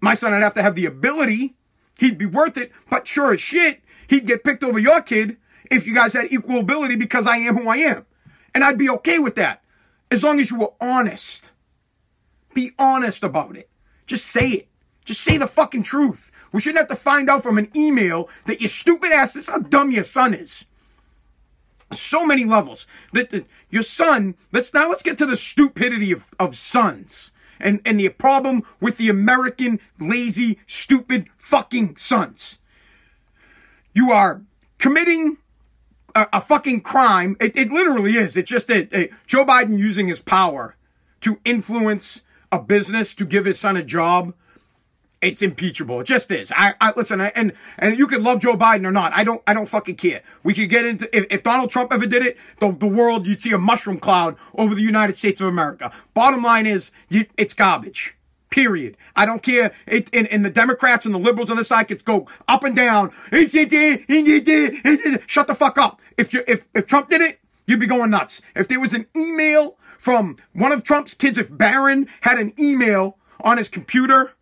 [0.00, 1.56] My son would have to have the ability.
[1.98, 5.36] He'd be worth it, but sure as shit, he'd get picked over your kid
[5.72, 8.06] if you guys had equal ability because I am who I am.
[8.54, 9.62] And I'd be okay with that.
[10.12, 11.50] As long as you were honest.
[12.54, 13.68] Be honest about it.
[14.06, 14.68] Just say it.
[15.04, 16.30] Just say the fucking truth.
[16.52, 19.50] We shouldn't have to find out from an email that your stupid ass, this is
[19.50, 20.66] how dumb your son is.
[21.94, 22.86] So many levels.
[23.12, 27.98] That, your son, let's now let's get to the stupidity of, of sons and, and
[27.98, 32.58] the problem with the American lazy, stupid fucking sons.
[33.92, 34.42] You are
[34.78, 35.38] committing
[36.14, 37.36] a, a fucking crime.
[37.40, 38.36] It, it, literally is.
[38.36, 40.76] It's just a, a Joe Biden using his power
[41.22, 44.34] to influence a business to give his son a job
[45.24, 46.00] it's impeachable.
[46.00, 46.52] It just is.
[46.52, 49.12] I, I listen, I, and and you can love Joe Biden or not.
[49.14, 49.42] I don't.
[49.46, 50.22] I don't fucking care.
[50.42, 53.40] We could get into if, if Donald Trump ever did it, the the world you'd
[53.40, 55.92] see a mushroom cloud over the United States of America.
[56.12, 58.16] Bottom line is, you, it's garbage.
[58.50, 58.96] Period.
[59.16, 59.72] I don't care.
[59.86, 63.10] It, and the Democrats and the liberals on the side could go up and down.
[63.32, 63.52] Shut
[65.48, 66.00] the fuck up.
[66.16, 68.42] If you if if Trump did it, you'd be going nuts.
[68.54, 73.18] If there was an email from one of Trump's kids, if Barron had an email
[73.40, 74.34] on his computer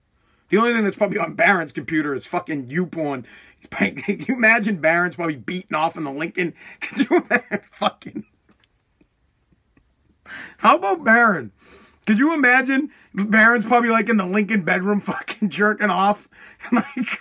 [0.53, 3.25] the only thing that's probably on Barron's computer is fucking YouPorn.
[3.71, 6.53] Can you imagine Barron's probably beating off in the Lincoln?
[6.81, 8.25] Could you imagine fucking?
[10.59, 11.53] How about Barron?
[12.07, 16.29] Could you imagine Barron's probably like in the Lincoln bedroom fucking jerking off?
[16.71, 17.19] Like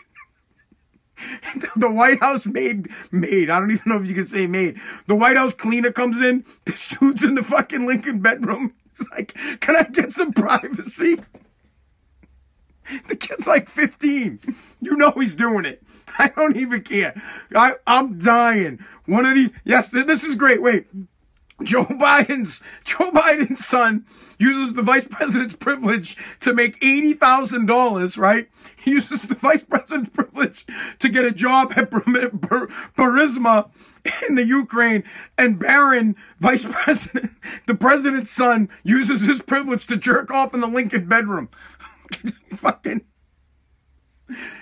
[1.77, 3.49] the White House maid maid.
[3.49, 4.77] I don't even know if you can say maid.
[5.07, 8.73] The White House cleaner comes in, this dude's in the fucking Lincoln bedroom.
[8.87, 11.17] It's like, can I get some privacy?
[13.07, 14.39] The kid's like 15.
[14.81, 15.83] You know he's doing it.
[16.19, 17.21] I don't even care.
[17.55, 18.79] I, I'm dying.
[19.05, 20.61] One of these, yes, this is great.
[20.61, 20.87] Wait.
[21.63, 24.05] Joe Biden's, Joe Biden's son
[24.39, 28.49] uses the vice president's privilege to make $80,000, right?
[28.75, 30.65] He uses the vice president's privilege
[30.99, 33.69] to get a job at Burisma
[34.27, 35.03] in the Ukraine.
[35.37, 37.33] And Barron, vice president,
[37.67, 41.49] the president's son, uses his privilege to jerk off in the Lincoln bedroom.
[42.57, 43.05] fucking.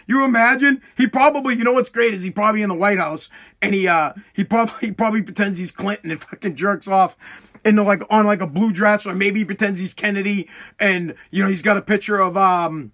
[0.08, 0.82] You imagine?
[0.98, 3.30] He probably, you know what's great is he probably in the White House
[3.62, 7.16] and he, uh, he probably, he probably pretends he's Clinton and fucking jerks off
[7.64, 11.44] into like, on like a blue dress or maybe he pretends he's Kennedy and, you
[11.44, 12.92] know, he's got a picture of, um,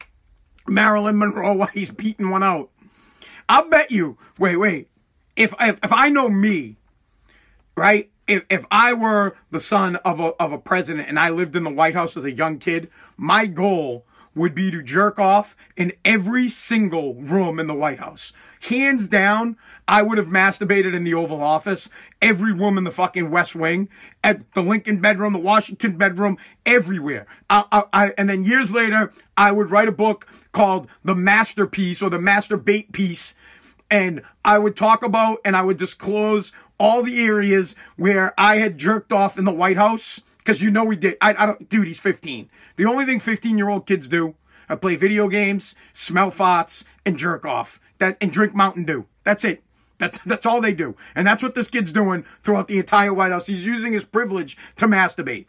[0.68, 2.70] Marilyn Monroe while he's beating one out.
[3.48, 4.18] I'll bet you.
[4.38, 4.90] Wait, wait.
[5.36, 6.78] If if, if I know me,
[7.76, 8.10] right?
[8.28, 11.64] If if I were the son of a of a president and I lived in
[11.64, 15.94] the White House as a young kid, my goal would be to jerk off in
[16.04, 18.34] every single room in the White House.
[18.62, 21.90] Hands down, I would have masturbated in the Oval Office,
[22.22, 23.88] every room in the fucking West Wing,
[24.24, 27.28] at the Lincoln bedroom, the Washington bedroom, everywhere.
[27.50, 32.02] I, I, I, and then years later, I would write a book called The Masterpiece
[32.02, 33.36] or The Masturbate Piece.
[33.90, 38.78] And I would talk about and I would disclose all the areas where I had
[38.78, 41.18] jerked off in the White House because you know we did.
[41.20, 42.50] I, I don't, dude, he's 15.
[42.76, 44.36] The only thing 15 year old kids do
[44.70, 47.80] are play video games, smell farts, and jerk off.
[47.98, 49.06] That and drink Mountain Dew.
[49.24, 49.64] That's it.
[49.98, 53.32] That's that's all they do, and that's what this kid's doing throughout the entire White
[53.32, 53.48] House.
[53.48, 55.46] He's using his privilege to masturbate.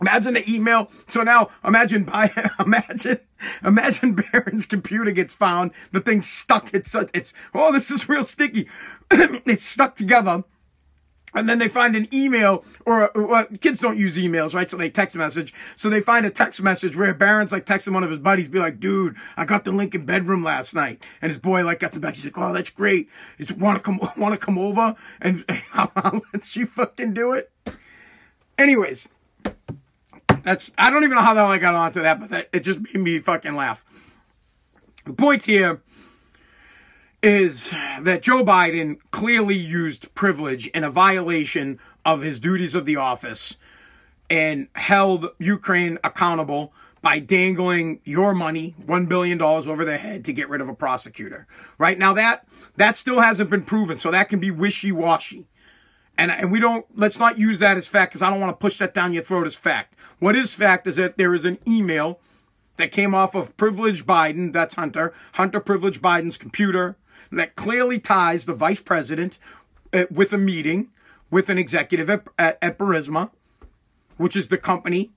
[0.00, 0.90] Imagine the email.
[1.08, 3.18] So now imagine by imagine
[3.64, 5.72] imagine Barron's computer gets found.
[5.90, 6.72] The thing's stuck.
[6.72, 8.68] It's it's oh this is real sticky.
[9.10, 10.44] it's stuck together
[11.36, 14.70] and then they find an email or well, kids don't use emails right?
[14.70, 15.54] So they text message.
[15.76, 18.58] So they find a text message where barron's like texting one of his buddies be
[18.58, 21.02] like dude i got the lincoln bedroom last night.
[21.22, 22.14] And his boy like got the back.
[22.14, 23.08] He's like oh that's great.
[23.38, 25.44] He's want to come want to come over and
[25.74, 27.52] i'll let she fucking do it?
[28.58, 29.08] Anyways
[30.42, 32.60] that's i don't even know how the hell i got onto that but that, it
[32.60, 33.84] just made me fucking laugh.
[35.04, 35.82] The point here
[37.26, 37.70] is
[38.02, 43.56] that Joe Biden clearly used privilege in a violation of his duties of the office
[44.30, 50.48] and held Ukraine accountable by dangling your money, $1 billion over their head to get
[50.48, 51.48] rid of a prosecutor.
[51.78, 53.98] Right now that, that still hasn't been proven.
[53.98, 55.48] So that can be wishy-washy.
[56.16, 58.62] And, and we don't, let's not use that as fact because I don't want to
[58.62, 59.96] push that down your throat as fact.
[60.20, 62.20] What is fact is that there is an email
[62.76, 66.96] that came off of Privileged Biden, that's Hunter, Hunter Privileged Biden's computer,
[67.32, 69.38] that clearly ties the vice president
[69.92, 70.88] uh, with a meeting
[71.30, 73.30] with an executive at, at, at Burisma,
[74.16, 75.10] which is the company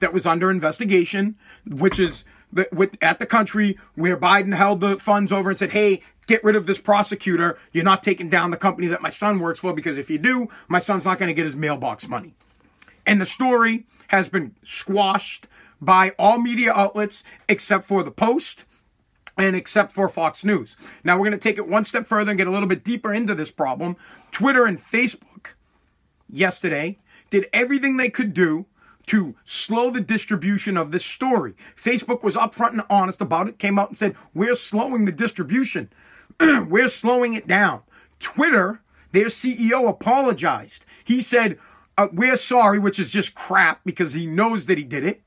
[0.00, 4.98] that was under investigation, which is the, with, at the country where Biden held the
[4.98, 7.58] funds over and said, hey, get rid of this prosecutor.
[7.72, 10.48] You're not taking down the company that my son works for because if you do,
[10.68, 12.34] my son's not going to get his mailbox money.
[13.06, 15.46] And the story has been squashed
[15.80, 18.64] by all media outlets except for the Post
[19.40, 20.76] and except for Fox News.
[21.02, 23.12] Now we're going to take it one step further and get a little bit deeper
[23.12, 23.96] into this problem.
[24.30, 25.54] Twitter and Facebook
[26.28, 26.98] yesterday
[27.30, 28.66] did everything they could do
[29.06, 31.54] to slow the distribution of this story.
[31.76, 35.90] Facebook was upfront and honest about it, came out and said, We're slowing the distribution,
[36.40, 37.82] we're slowing it down.
[38.20, 40.84] Twitter, their CEO, apologized.
[41.02, 41.58] He said,
[41.96, 45.22] uh, We're sorry, which is just crap because he knows that he did it.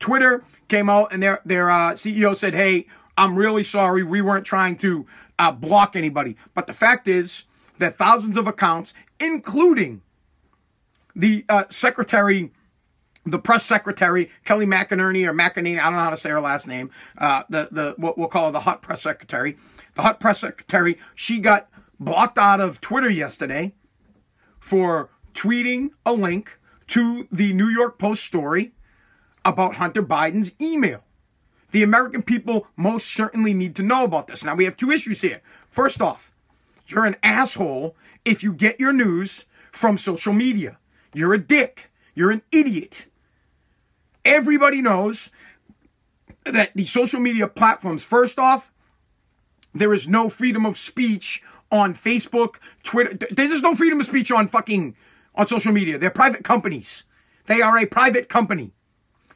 [0.00, 4.02] Twitter came out and their, their uh, CEO said, Hey, I'm really sorry.
[4.02, 5.06] We weren't trying to
[5.38, 6.36] uh, block anybody.
[6.54, 7.42] But the fact is
[7.78, 10.02] that thousands of accounts, including
[11.14, 12.52] the uh, secretary,
[13.24, 16.66] the press secretary, Kelly McInerney or McInerney, I don't know how to say her last
[16.66, 19.56] name, uh, the, the, what we'll call the hot press secretary.
[19.94, 21.68] The hot press secretary, she got
[22.00, 23.74] blocked out of Twitter yesterday
[24.58, 28.72] for tweeting a link to the New York Post story
[29.44, 31.04] about Hunter Biden's email.
[31.72, 34.44] The American people most certainly need to know about this.
[34.44, 35.40] Now, we have two issues here.
[35.70, 36.32] First off,
[36.86, 40.78] you're an asshole if you get your news from social media.
[41.14, 41.90] You're a dick.
[42.14, 43.06] You're an idiot.
[44.24, 45.30] Everybody knows
[46.44, 48.70] that the social media platforms, first off,
[49.74, 53.26] there is no freedom of speech on Facebook, Twitter.
[53.30, 54.94] There's no freedom of speech on fucking
[55.34, 55.98] on social media.
[55.98, 57.04] They're private companies.
[57.46, 58.72] They are a private company.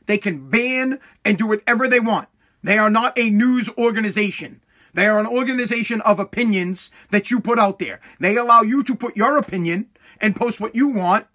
[0.06, 2.28] They can ban and do whatever they want.
[2.62, 4.60] They are not a news organization.
[4.94, 8.00] They are an organization of opinions that you put out there.
[8.18, 9.86] They allow you to put your opinion
[10.20, 11.26] and post what you want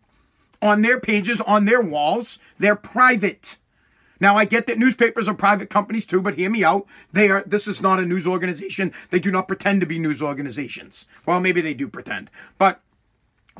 [0.62, 2.39] on their pages, on their walls.
[2.57, 3.60] They're private.
[4.19, 6.86] Now I get that newspapers are private companies too, but hear me out.
[7.12, 8.93] They are, this is not a news organization.
[9.10, 11.05] They do not pretend to be news organizations.
[11.25, 12.81] Well, maybe they do pretend, but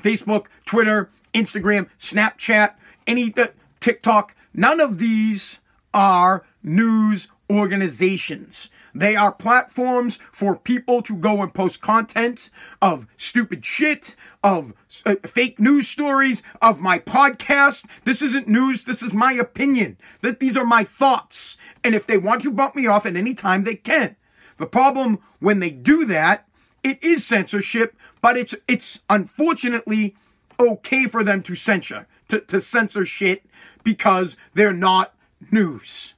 [0.02, 2.74] Facebook, Twitter, Instagram, Snapchat,
[3.08, 3.47] any, uh,
[3.80, 5.60] TikTok, None of these
[5.93, 8.69] are news organizations.
[8.93, 12.49] They are platforms for people to go and post content
[12.81, 14.73] of stupid shit, of
[15.06, 17.85] uh, fake news stories, of my podcast.
[18.04, 18.83] This isn't news.
[18.83, 19.97] This is my opinion.
[20.21, 21.58] That these are my thoughts.
[21.83, 24.15] And if they want to bump me off at any time, they can.
[24.58, 26.47] The problem when they do that,
[26.83, 30.15] it is censorship, but it's, it's unfortunately
[30.60, 33.46] okay for them to censor, to, to censor shit
[33.84, 35.13] because they're not
[35.52, 36.15] news.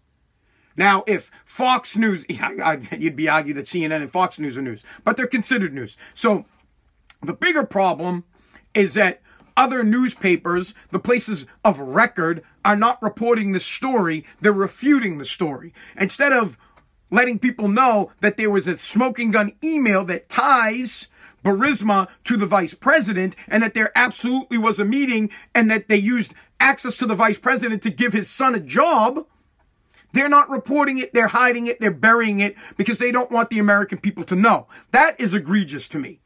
[0.77, 2.23] Now, if Fox News,
[2.97, 5.97] you'd be argued that CNN and Fox News are news, but they're considered news.
[6.13, 6.45] So
[7.21, 8.25] the bigger problem
[8.75, 9.21] is that
[9.57, 14.25] other newspapers, the places of record, are not reporting the story.
[14.39, 15.73] They're refuting the story.
[15.97, 16.57] Instead of
[17.09, 21.09] letting people know that there was a smoking gun email that ties
[21.43, 25.97] Burisma to the vice president and that there absolutely was a meeting and that they
[25.97, 29.25] used access to the vice president to give his son a job.
[30.13, 33.59] They're not reporting it, they're hiding it, they're burying it because they don't want the
[33.59, 34.67] American people to know.
[34.91, 36.19] That is egregious to me.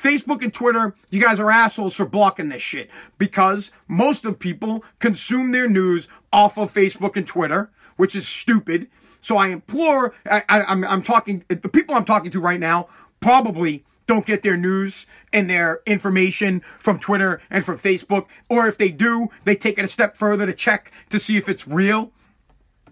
[0.00, 4.84] Facebook and Twitter, you guys are assholes for blocking this shit because most of people
[4.98, 8.88] consume their news off of Facebook and Twitter, which is stupid.
[9.20, 12.88] So I implore, I, am talking, the people I'm talking to right now
[13.20, 18.26] probably don't get their news and their information from Twitter and from Facebook.
[18.48, 21.48] Or if they do, they take it a step further to check to see if
[21.48, 22.12] it's real.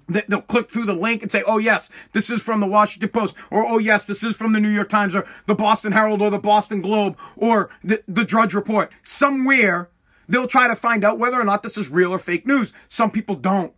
[0.08, 3.34] They'll click through the link and say, oh, yes, this is from the Washington Post,
[3.50, 6.28] or oh, yes, this is from the New York Times, or the Boston Herald, or
[6.28, 8.90] the Boston Globe, or the, the Drudge Report.
[9.04, 9.88] Somewhere
[10.28, 12.72] they'll try to find out whether or not this is real or fake news.
[12.88, 13.72] Some people don't.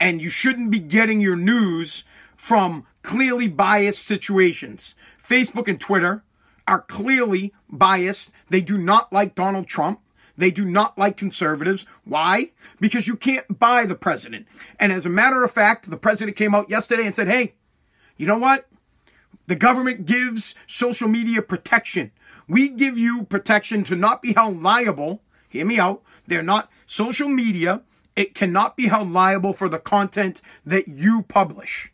[0.00, 2.04] And you shouldn't be getting your news
[2.36, 4.94] from clearly biased situations.
[5.28, 6.22] Facebook and Twitter
[6.66, 8.30] are clearly biased.
[8.50, 10.00] They do not like Donald Trump.
[10.36, 11.86] They do not like conservatives.
[12.04, 12.50] Why?
[12.78, 14.46] Because you can't buy the president.
[14.78, 17.54] And as a matter of fact, the president came out yesterday and said, hey,
[18.16, 18.68] you know what?
[19.46, 22.10] The government gives social media protection.
[22.48, 25.22] We give you protection to not be held liable.
[25.48, 26.02] Hear me out.
[26.26, 27.82] They're not social media.
[28.14, 31.92] It cannot be held liable for the content that you publish.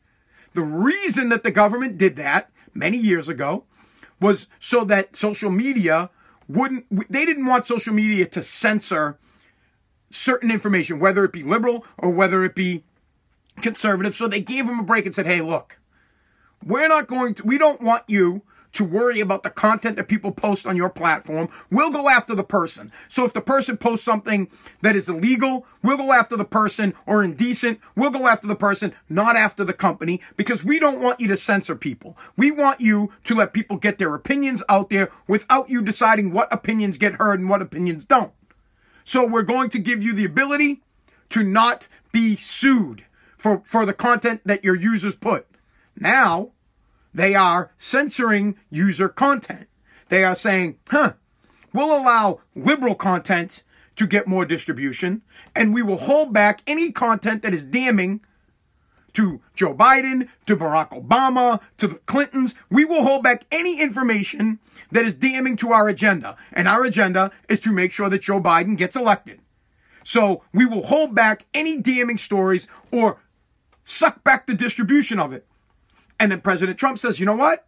[0.54, 3.64] The reason that the government did that many years ago
[4.20, 6.10] was so that social media
[6.48, 9.18] wouldn't, they didn't want social media to censor
[10.10, 12.84] certain information, whether it be liberal or whether it be
[13.60, 14.14] conservative.
[14.14, 15.78] So they gave them a break and said, hey, look,
[16.64, 18.42] we're not going to, we don't want you
[18.72, 21.48] to worry about the content that people post on your platform.
[21.70, 22.90] We'll go after the person.
[23.08, 24.50] So if the person posts something
[24.80, 27.80] that is illegal, we'll go after the person or indecent.
[27.96, 31.36] We'll go after the person, not after the company, because we don't want you to
[31.36, 32.16] censor people.
[32.36, 36.52] We want you to let people get their opinions out there without you deciding what
[36.52, 38.32] opinions get heard and what opinions don't.
[39.04, 40.82] So we're going to give you the ability
[41.30, 43.04] to not be sued
[43.36, 45.46] for, for the content that your users put.
[45.98, 46.50] Now,
[47.14, 49.68] they are censoring user content.
[50.08, 51.14] They are saying, huh,
[51.72, 53.62] we'll allow liberal content
[53.96, 55.22] to get more distribution,
[55.54, 58.20] and we will hold back any content that is damning
[59.12, 62.54] to Joe Biden, to Barack Obama, to the Clintons.
[62.70, 64.58] We will hold back any information
[64.90, 66.36] that is damning to our agenda.
[66.52, 69.40] And our agenda is to make sure that Joe Biden gets elected.
[70.04, 73.20] So we will hold back any damning stories or
[73.84, 75.46] suck back the distribution of it.
[76.22, 77.66] And then President Trump says, you know what?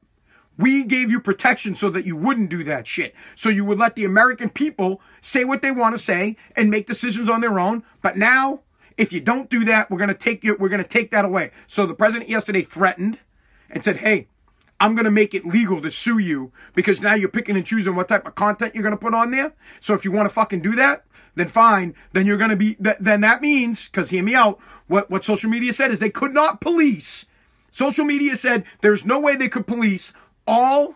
[0.57, 3.13] We gave you protection so that you wouldn't do that shit.
[3.35, 6.87] So you would let the American people say what they want to say and make
[6.87, 7.83] decisions on their own.
[8.01, 8.61] But now,
[8.97, 11.51] if you don't do that, we're going to take you, we're to take that away.
[11.67, 13.19] So the president yesterday threatened
[13.71, 14.29] and said, hey,
[14.79, 17.97] I'm going to make it legal to sue you because now you're picking and choosing
[17.97, 19.53] what type of content you're going to put on there.
[19.81, 21.97] So if you want to fucking do that, then fine.
[22.13, 25.51] Then you're to be, th- then that means, cause hear me out, what, what social
[25.51, 27.27] media said is they could not police
[27.75, 30.13] Social media said there's no way they could police
[30.47, 30.95] all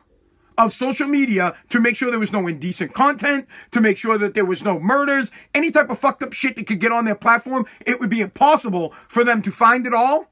[0.57, 4.35] of social media to make sure there was no indecent content, to make sure that
[4.35, 7.17] there was no murders, any type of fucked up shit that could get on their
[7.17, 7.67] platform.
[7.85, 10.31] It would be impossible for them to find it all.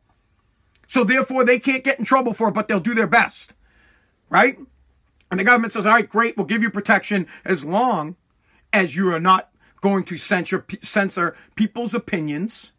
[0.86, 3.53] So therefore they can't get in trouble for it, but they'll do their best.
[4.30, 4.57] Right?
[5.32, 8.14] And the government says, all right, great, we'll give you protection as long
[8.72, 12.70] as you are not going to censor, censor people's opinions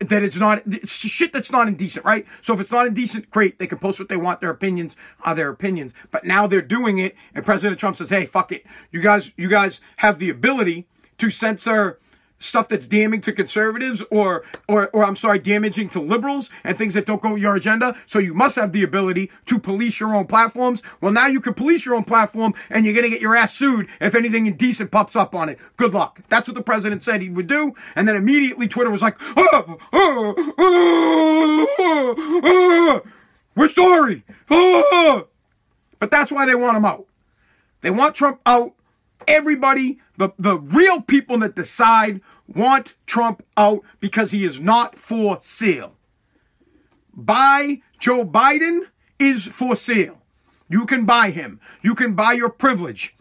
[0.00, 2.26] that it's not it's shit that's not indecent, right?
[2.42, 4.40] So if it's not indecent, great, they can post what they want.
[4.40, 5.94] Their opinions are their opinions.
[6.10, 9.48] But now they're doing it, and President Trump says, "Hey, fuck it, you guys, you
[9.48, 10.86] guys have the ability
[11.18, 11.98] to censor."
[12.38, 16.94] Stuff that's damning to conservatives or, or, or I'm sorry, damaging to liberals and things
[16.94, 17.96] that don't go your agenda.
[18.06, 20.82] So you must have the ability to police your own platforms.
[21.00, 23.54] Well, now you can police your own platform and you're going to get your ass
[23.54, 25.58] sued if anything indecent pops up on it.
[25.76, 26.20] Good luck.
[26.28, 27.74] That's what the president said he would do.
[27.96, 30.54] And then immediately Twitter was like, oh, oh,
[32.46, 33.02] oh,
[33.56, 34.24] we're sorry.
[34.48, 37.06] But that's why they want him out.
[37.80, 38.74] They want Trump out
[39.26, 45.38] everybody, the, the real people that decide want Trump out because he is not for
[45.40, 45.94] sale.
[47.14, 48.82] Buy Joe Biden
[49.18, 50.20] is for sale.
[50.68, 51.60] You can buy him.
[51.82, 53.14] You can buy your privilege.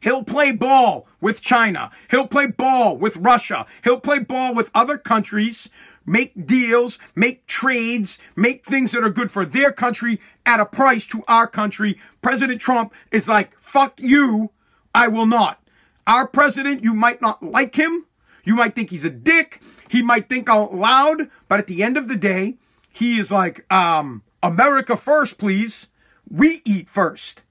[0.00, 1.90] He'll play ball with China.
[2.10, 3.66] He'll play ball with Russia.
[3.82, 5.70] He'll play ball with other countries
[6.08, 11.06] make deals, make trades, make things that are good for their country at a price
[11.06, 12.00] to our country.
[12.22, 14.50] President Trump is like, fuck you,
[14.94, 15.60] I will not.
[16.08, 18.06] Our president, you might not like him.
[18.42, 19.60] You might think he's a dick.
[19.88, 22.56] He might think out loud, but at the end of the day,
[22.90, 25.88] he is like, um, America first, please.
[26.30, 27.42] We eat first.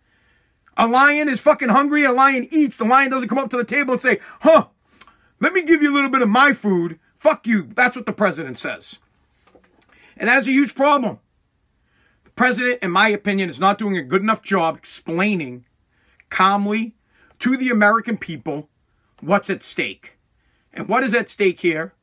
[0.76, 2.04] A lion is fucking hungry.
[2.04, 2.78] A lion eats.
[2.78, 4.68] The lion doesn't come up to the table and say, huh,
[5.40, 7.00] let me give you a little bit of my food.
[7.16, 7.70] Fuck you.
[7.76, 8.98] That's what the president says.
[10.16, 11.20] And that's a huge problem.
[12.24, 15.66] The president, in my opinion, is not doing a good enough job explaining
[16.32, 16.96] calmly
[17.40, 18.70] to the American people
[19.22, 20.18] what's at stake.
[20.74, 21.94] And what is at stake here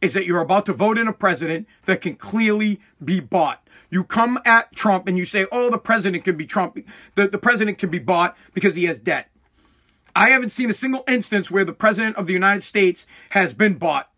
[0.00, 3.66] is that you're about to vote in a president that can clearly be bought.
[3.90, 6.78] You come at Trump and you say, oh, the president can be Trump.
[7.14, 9.28] The, the president can be bought because he has debt.
[10.16, 13.74] I haven't seen a single instance where the president of the United States has been
[13.74, 14.10] bought.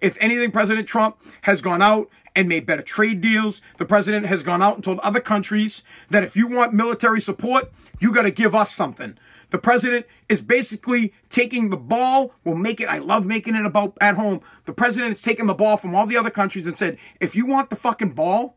[0.00, 3.60] If anything, President Trump has gone out and made better trade deals.
[3.78, 7.70] The president has gone out and told other countries that if you want military support,
[8.00, 9.18] you got to give us something.
[9.52, 12.34] The president is basically taking the ball.
[12.42, 12.88] We'll make it.
[12.88, 14.40] I love making it about at home.
[14.64, 17.44] The president is taking the ball from all the other countries and said, if you
[17.44, 18.56] want the fucking ball,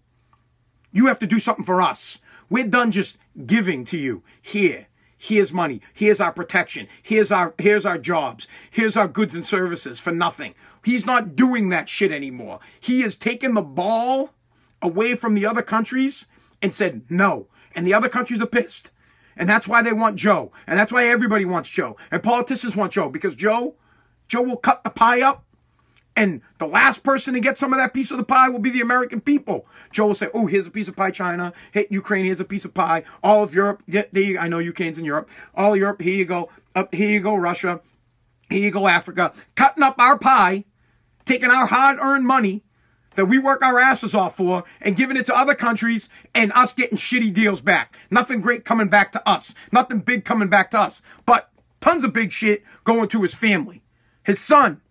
[0.94, 2.20] you have to do something for us.
[2.50, 4.88] We're done just giving to you here.
[5.18, 5.82] Here's money.
[5.94, 6.88] Here's our protection.
[7.04, 8.48] Here's our here's our jobs.
[8.72, 10.56] Here's our goods and services for nothing.
[10.84, 12.60] He's not doing that shit anymore.
[12.80, 14.30] He has taken the ball
[14.82, 16.26] away from the other countries
[16.62, 17.48] and said no.
[17.74, 18.92] And the other countries are pissed.
[19.38, 20.52] And that's why they want Joe.
[20.68, 21.98] And that's why everybody wants Joe.
[22.12, 23.76] And politicians want Joe because Joe,
[24.28, 25.44] Joe will cut the pie up.
[26.18, 28.70] And the last person to get some of that piece of the pie will be
[28.70, 29.68] the American people.
[29.92, 31.52] Joe will say, "Oh, here's a piece of pie, China.
[31.74, 33.04] Hey, Ukraine, here's a piece of pie.
[33.22, 34.04] All of Europe, yeah,
[34.40, 35.28] I know Ukraine's in Europe.
[35.54, 36.50] All of Europe, here you go.
[36.74, 37.82] Up here you go, Russia.
[38.50, 39.34] Here you go, Africa.
[39.56, 40.64] Cutting up our pie,
[41.26, 42.64] taking our hard-earned money
[43.16, 46.74] that we work our asses off for and giving it to other countries and us
[46.74, 47.98] getting shitty deals back.
[48.10, 49.54] Nothing great coming back to us.
[49.72, 51.02] Nothing big coming back to us.
[51.26, 51.50] But
[51.82, 53.82] tons of big shit going to his family.
[54.24, 54.82] His son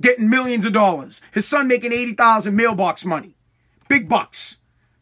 [0.00, 1.20] getting millions of dollars.
[1.32, 3.36] His son making 80,000 mailbox money.
[3.88, 4.56] Big bucks.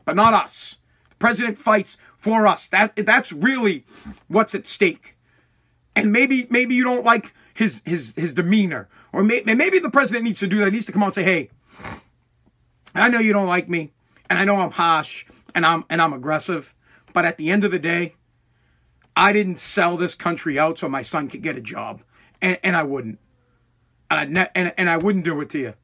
[0.05, 0.76] But not us.
[1.11, 2.66] The president fights for us.
[2.68, 3.84] That that's really
[4.28, 5.16] what's at stake.
[5.94, 10.24] And maybe maybe you don't like his his his demeanor or may, maybe the president
[10.24, 10.66] needs to do that.
[10.66, 11.50] He needs to come out and say, "Hey,
[12.95, 13.93] I know you don't like me,
[14.28, 15.24] and I know I'm harsh
[15.55, 16.74] and I'm and I'm aggressive,
[17.12, 18.14] but at the end of the day,
[19.16, 22.03] I didn't sell this country out so my son could get a job,
[22.40, 23.18] and, and I wouldn't,
[24.11, 25.74] and I ne- and, and I wouldn't do it to you,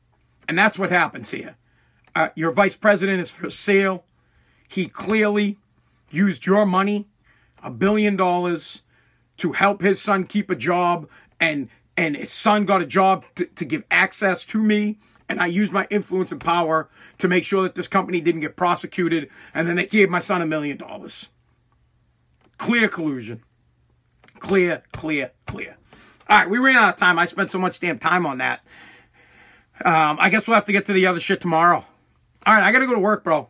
[0.48, 1.56] and that's what happens here.
[2.14, 4.04] Uh, your vice president is for sale.
[4.66, 5.58] He clearly
[6.10, 7.08] used your money,
[7.62, 8.82] a billion dollars,
[9.38, 11.08] to help his son keep a job,
[11.40, 14.98] and and his son got a job to, to give access to me
[15.28, 18.56] and I used my influence and power to make sure that this company didn't get
[18.56, 21.28] prosecuted, and then they gave my son a million dollars.
[22.56, 23.42] Clear collusion.
[24.40, 25.76] Clear, clear, clear.
[26.28, 27.18] All right, we ran out of time.
[27.18, 28.60] I spent so much damn time on that.
[29.84, 31.84] Um, I guess we'll have to get to the other shit tomorrow.
[32.46, 33.48] All right, I gotta go to work, bro.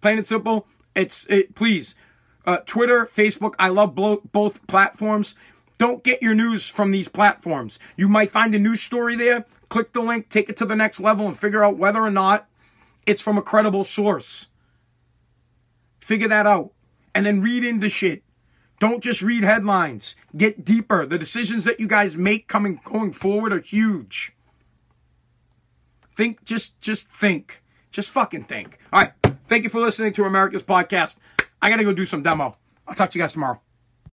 [0.00, 0.66] Plain and simple.
[0.94, 1.54] It's it.
[1.54, 1.94] Please,
[2.46, 3.54] uh, Twitter, Facebook.
[3.58, 5.34] I love blo- both platforms.
[5.78, 7.78] Don't get your news from these platforms.
[7.96, 9.44] You might find a news story there
[9.74, 12.46] click the link, take it to the next level, and figure out whether or not
[13.06, 14.46] it's from a credible source.
[15.98, 16.70] Figure that out.
[17.12, 18.22] And then read into shit.
[18.78, 20.14] Don't just read headlines.
[20.36, 21.06] Get deeper.
[21.06, 24.32] The decisions that you guys make coming going forward are huge.
[26.16, 27.60] Think, just just think.
[27.90, 28.78] Just fucking think.
[28.92, 29.12] All right.
[29.48, 31.18] Thank you for listening to America's podcast.
[31.60, 32.56] I gotta go do some demo.
[32.86, 33.60] I'll talk to you guys tomorrow.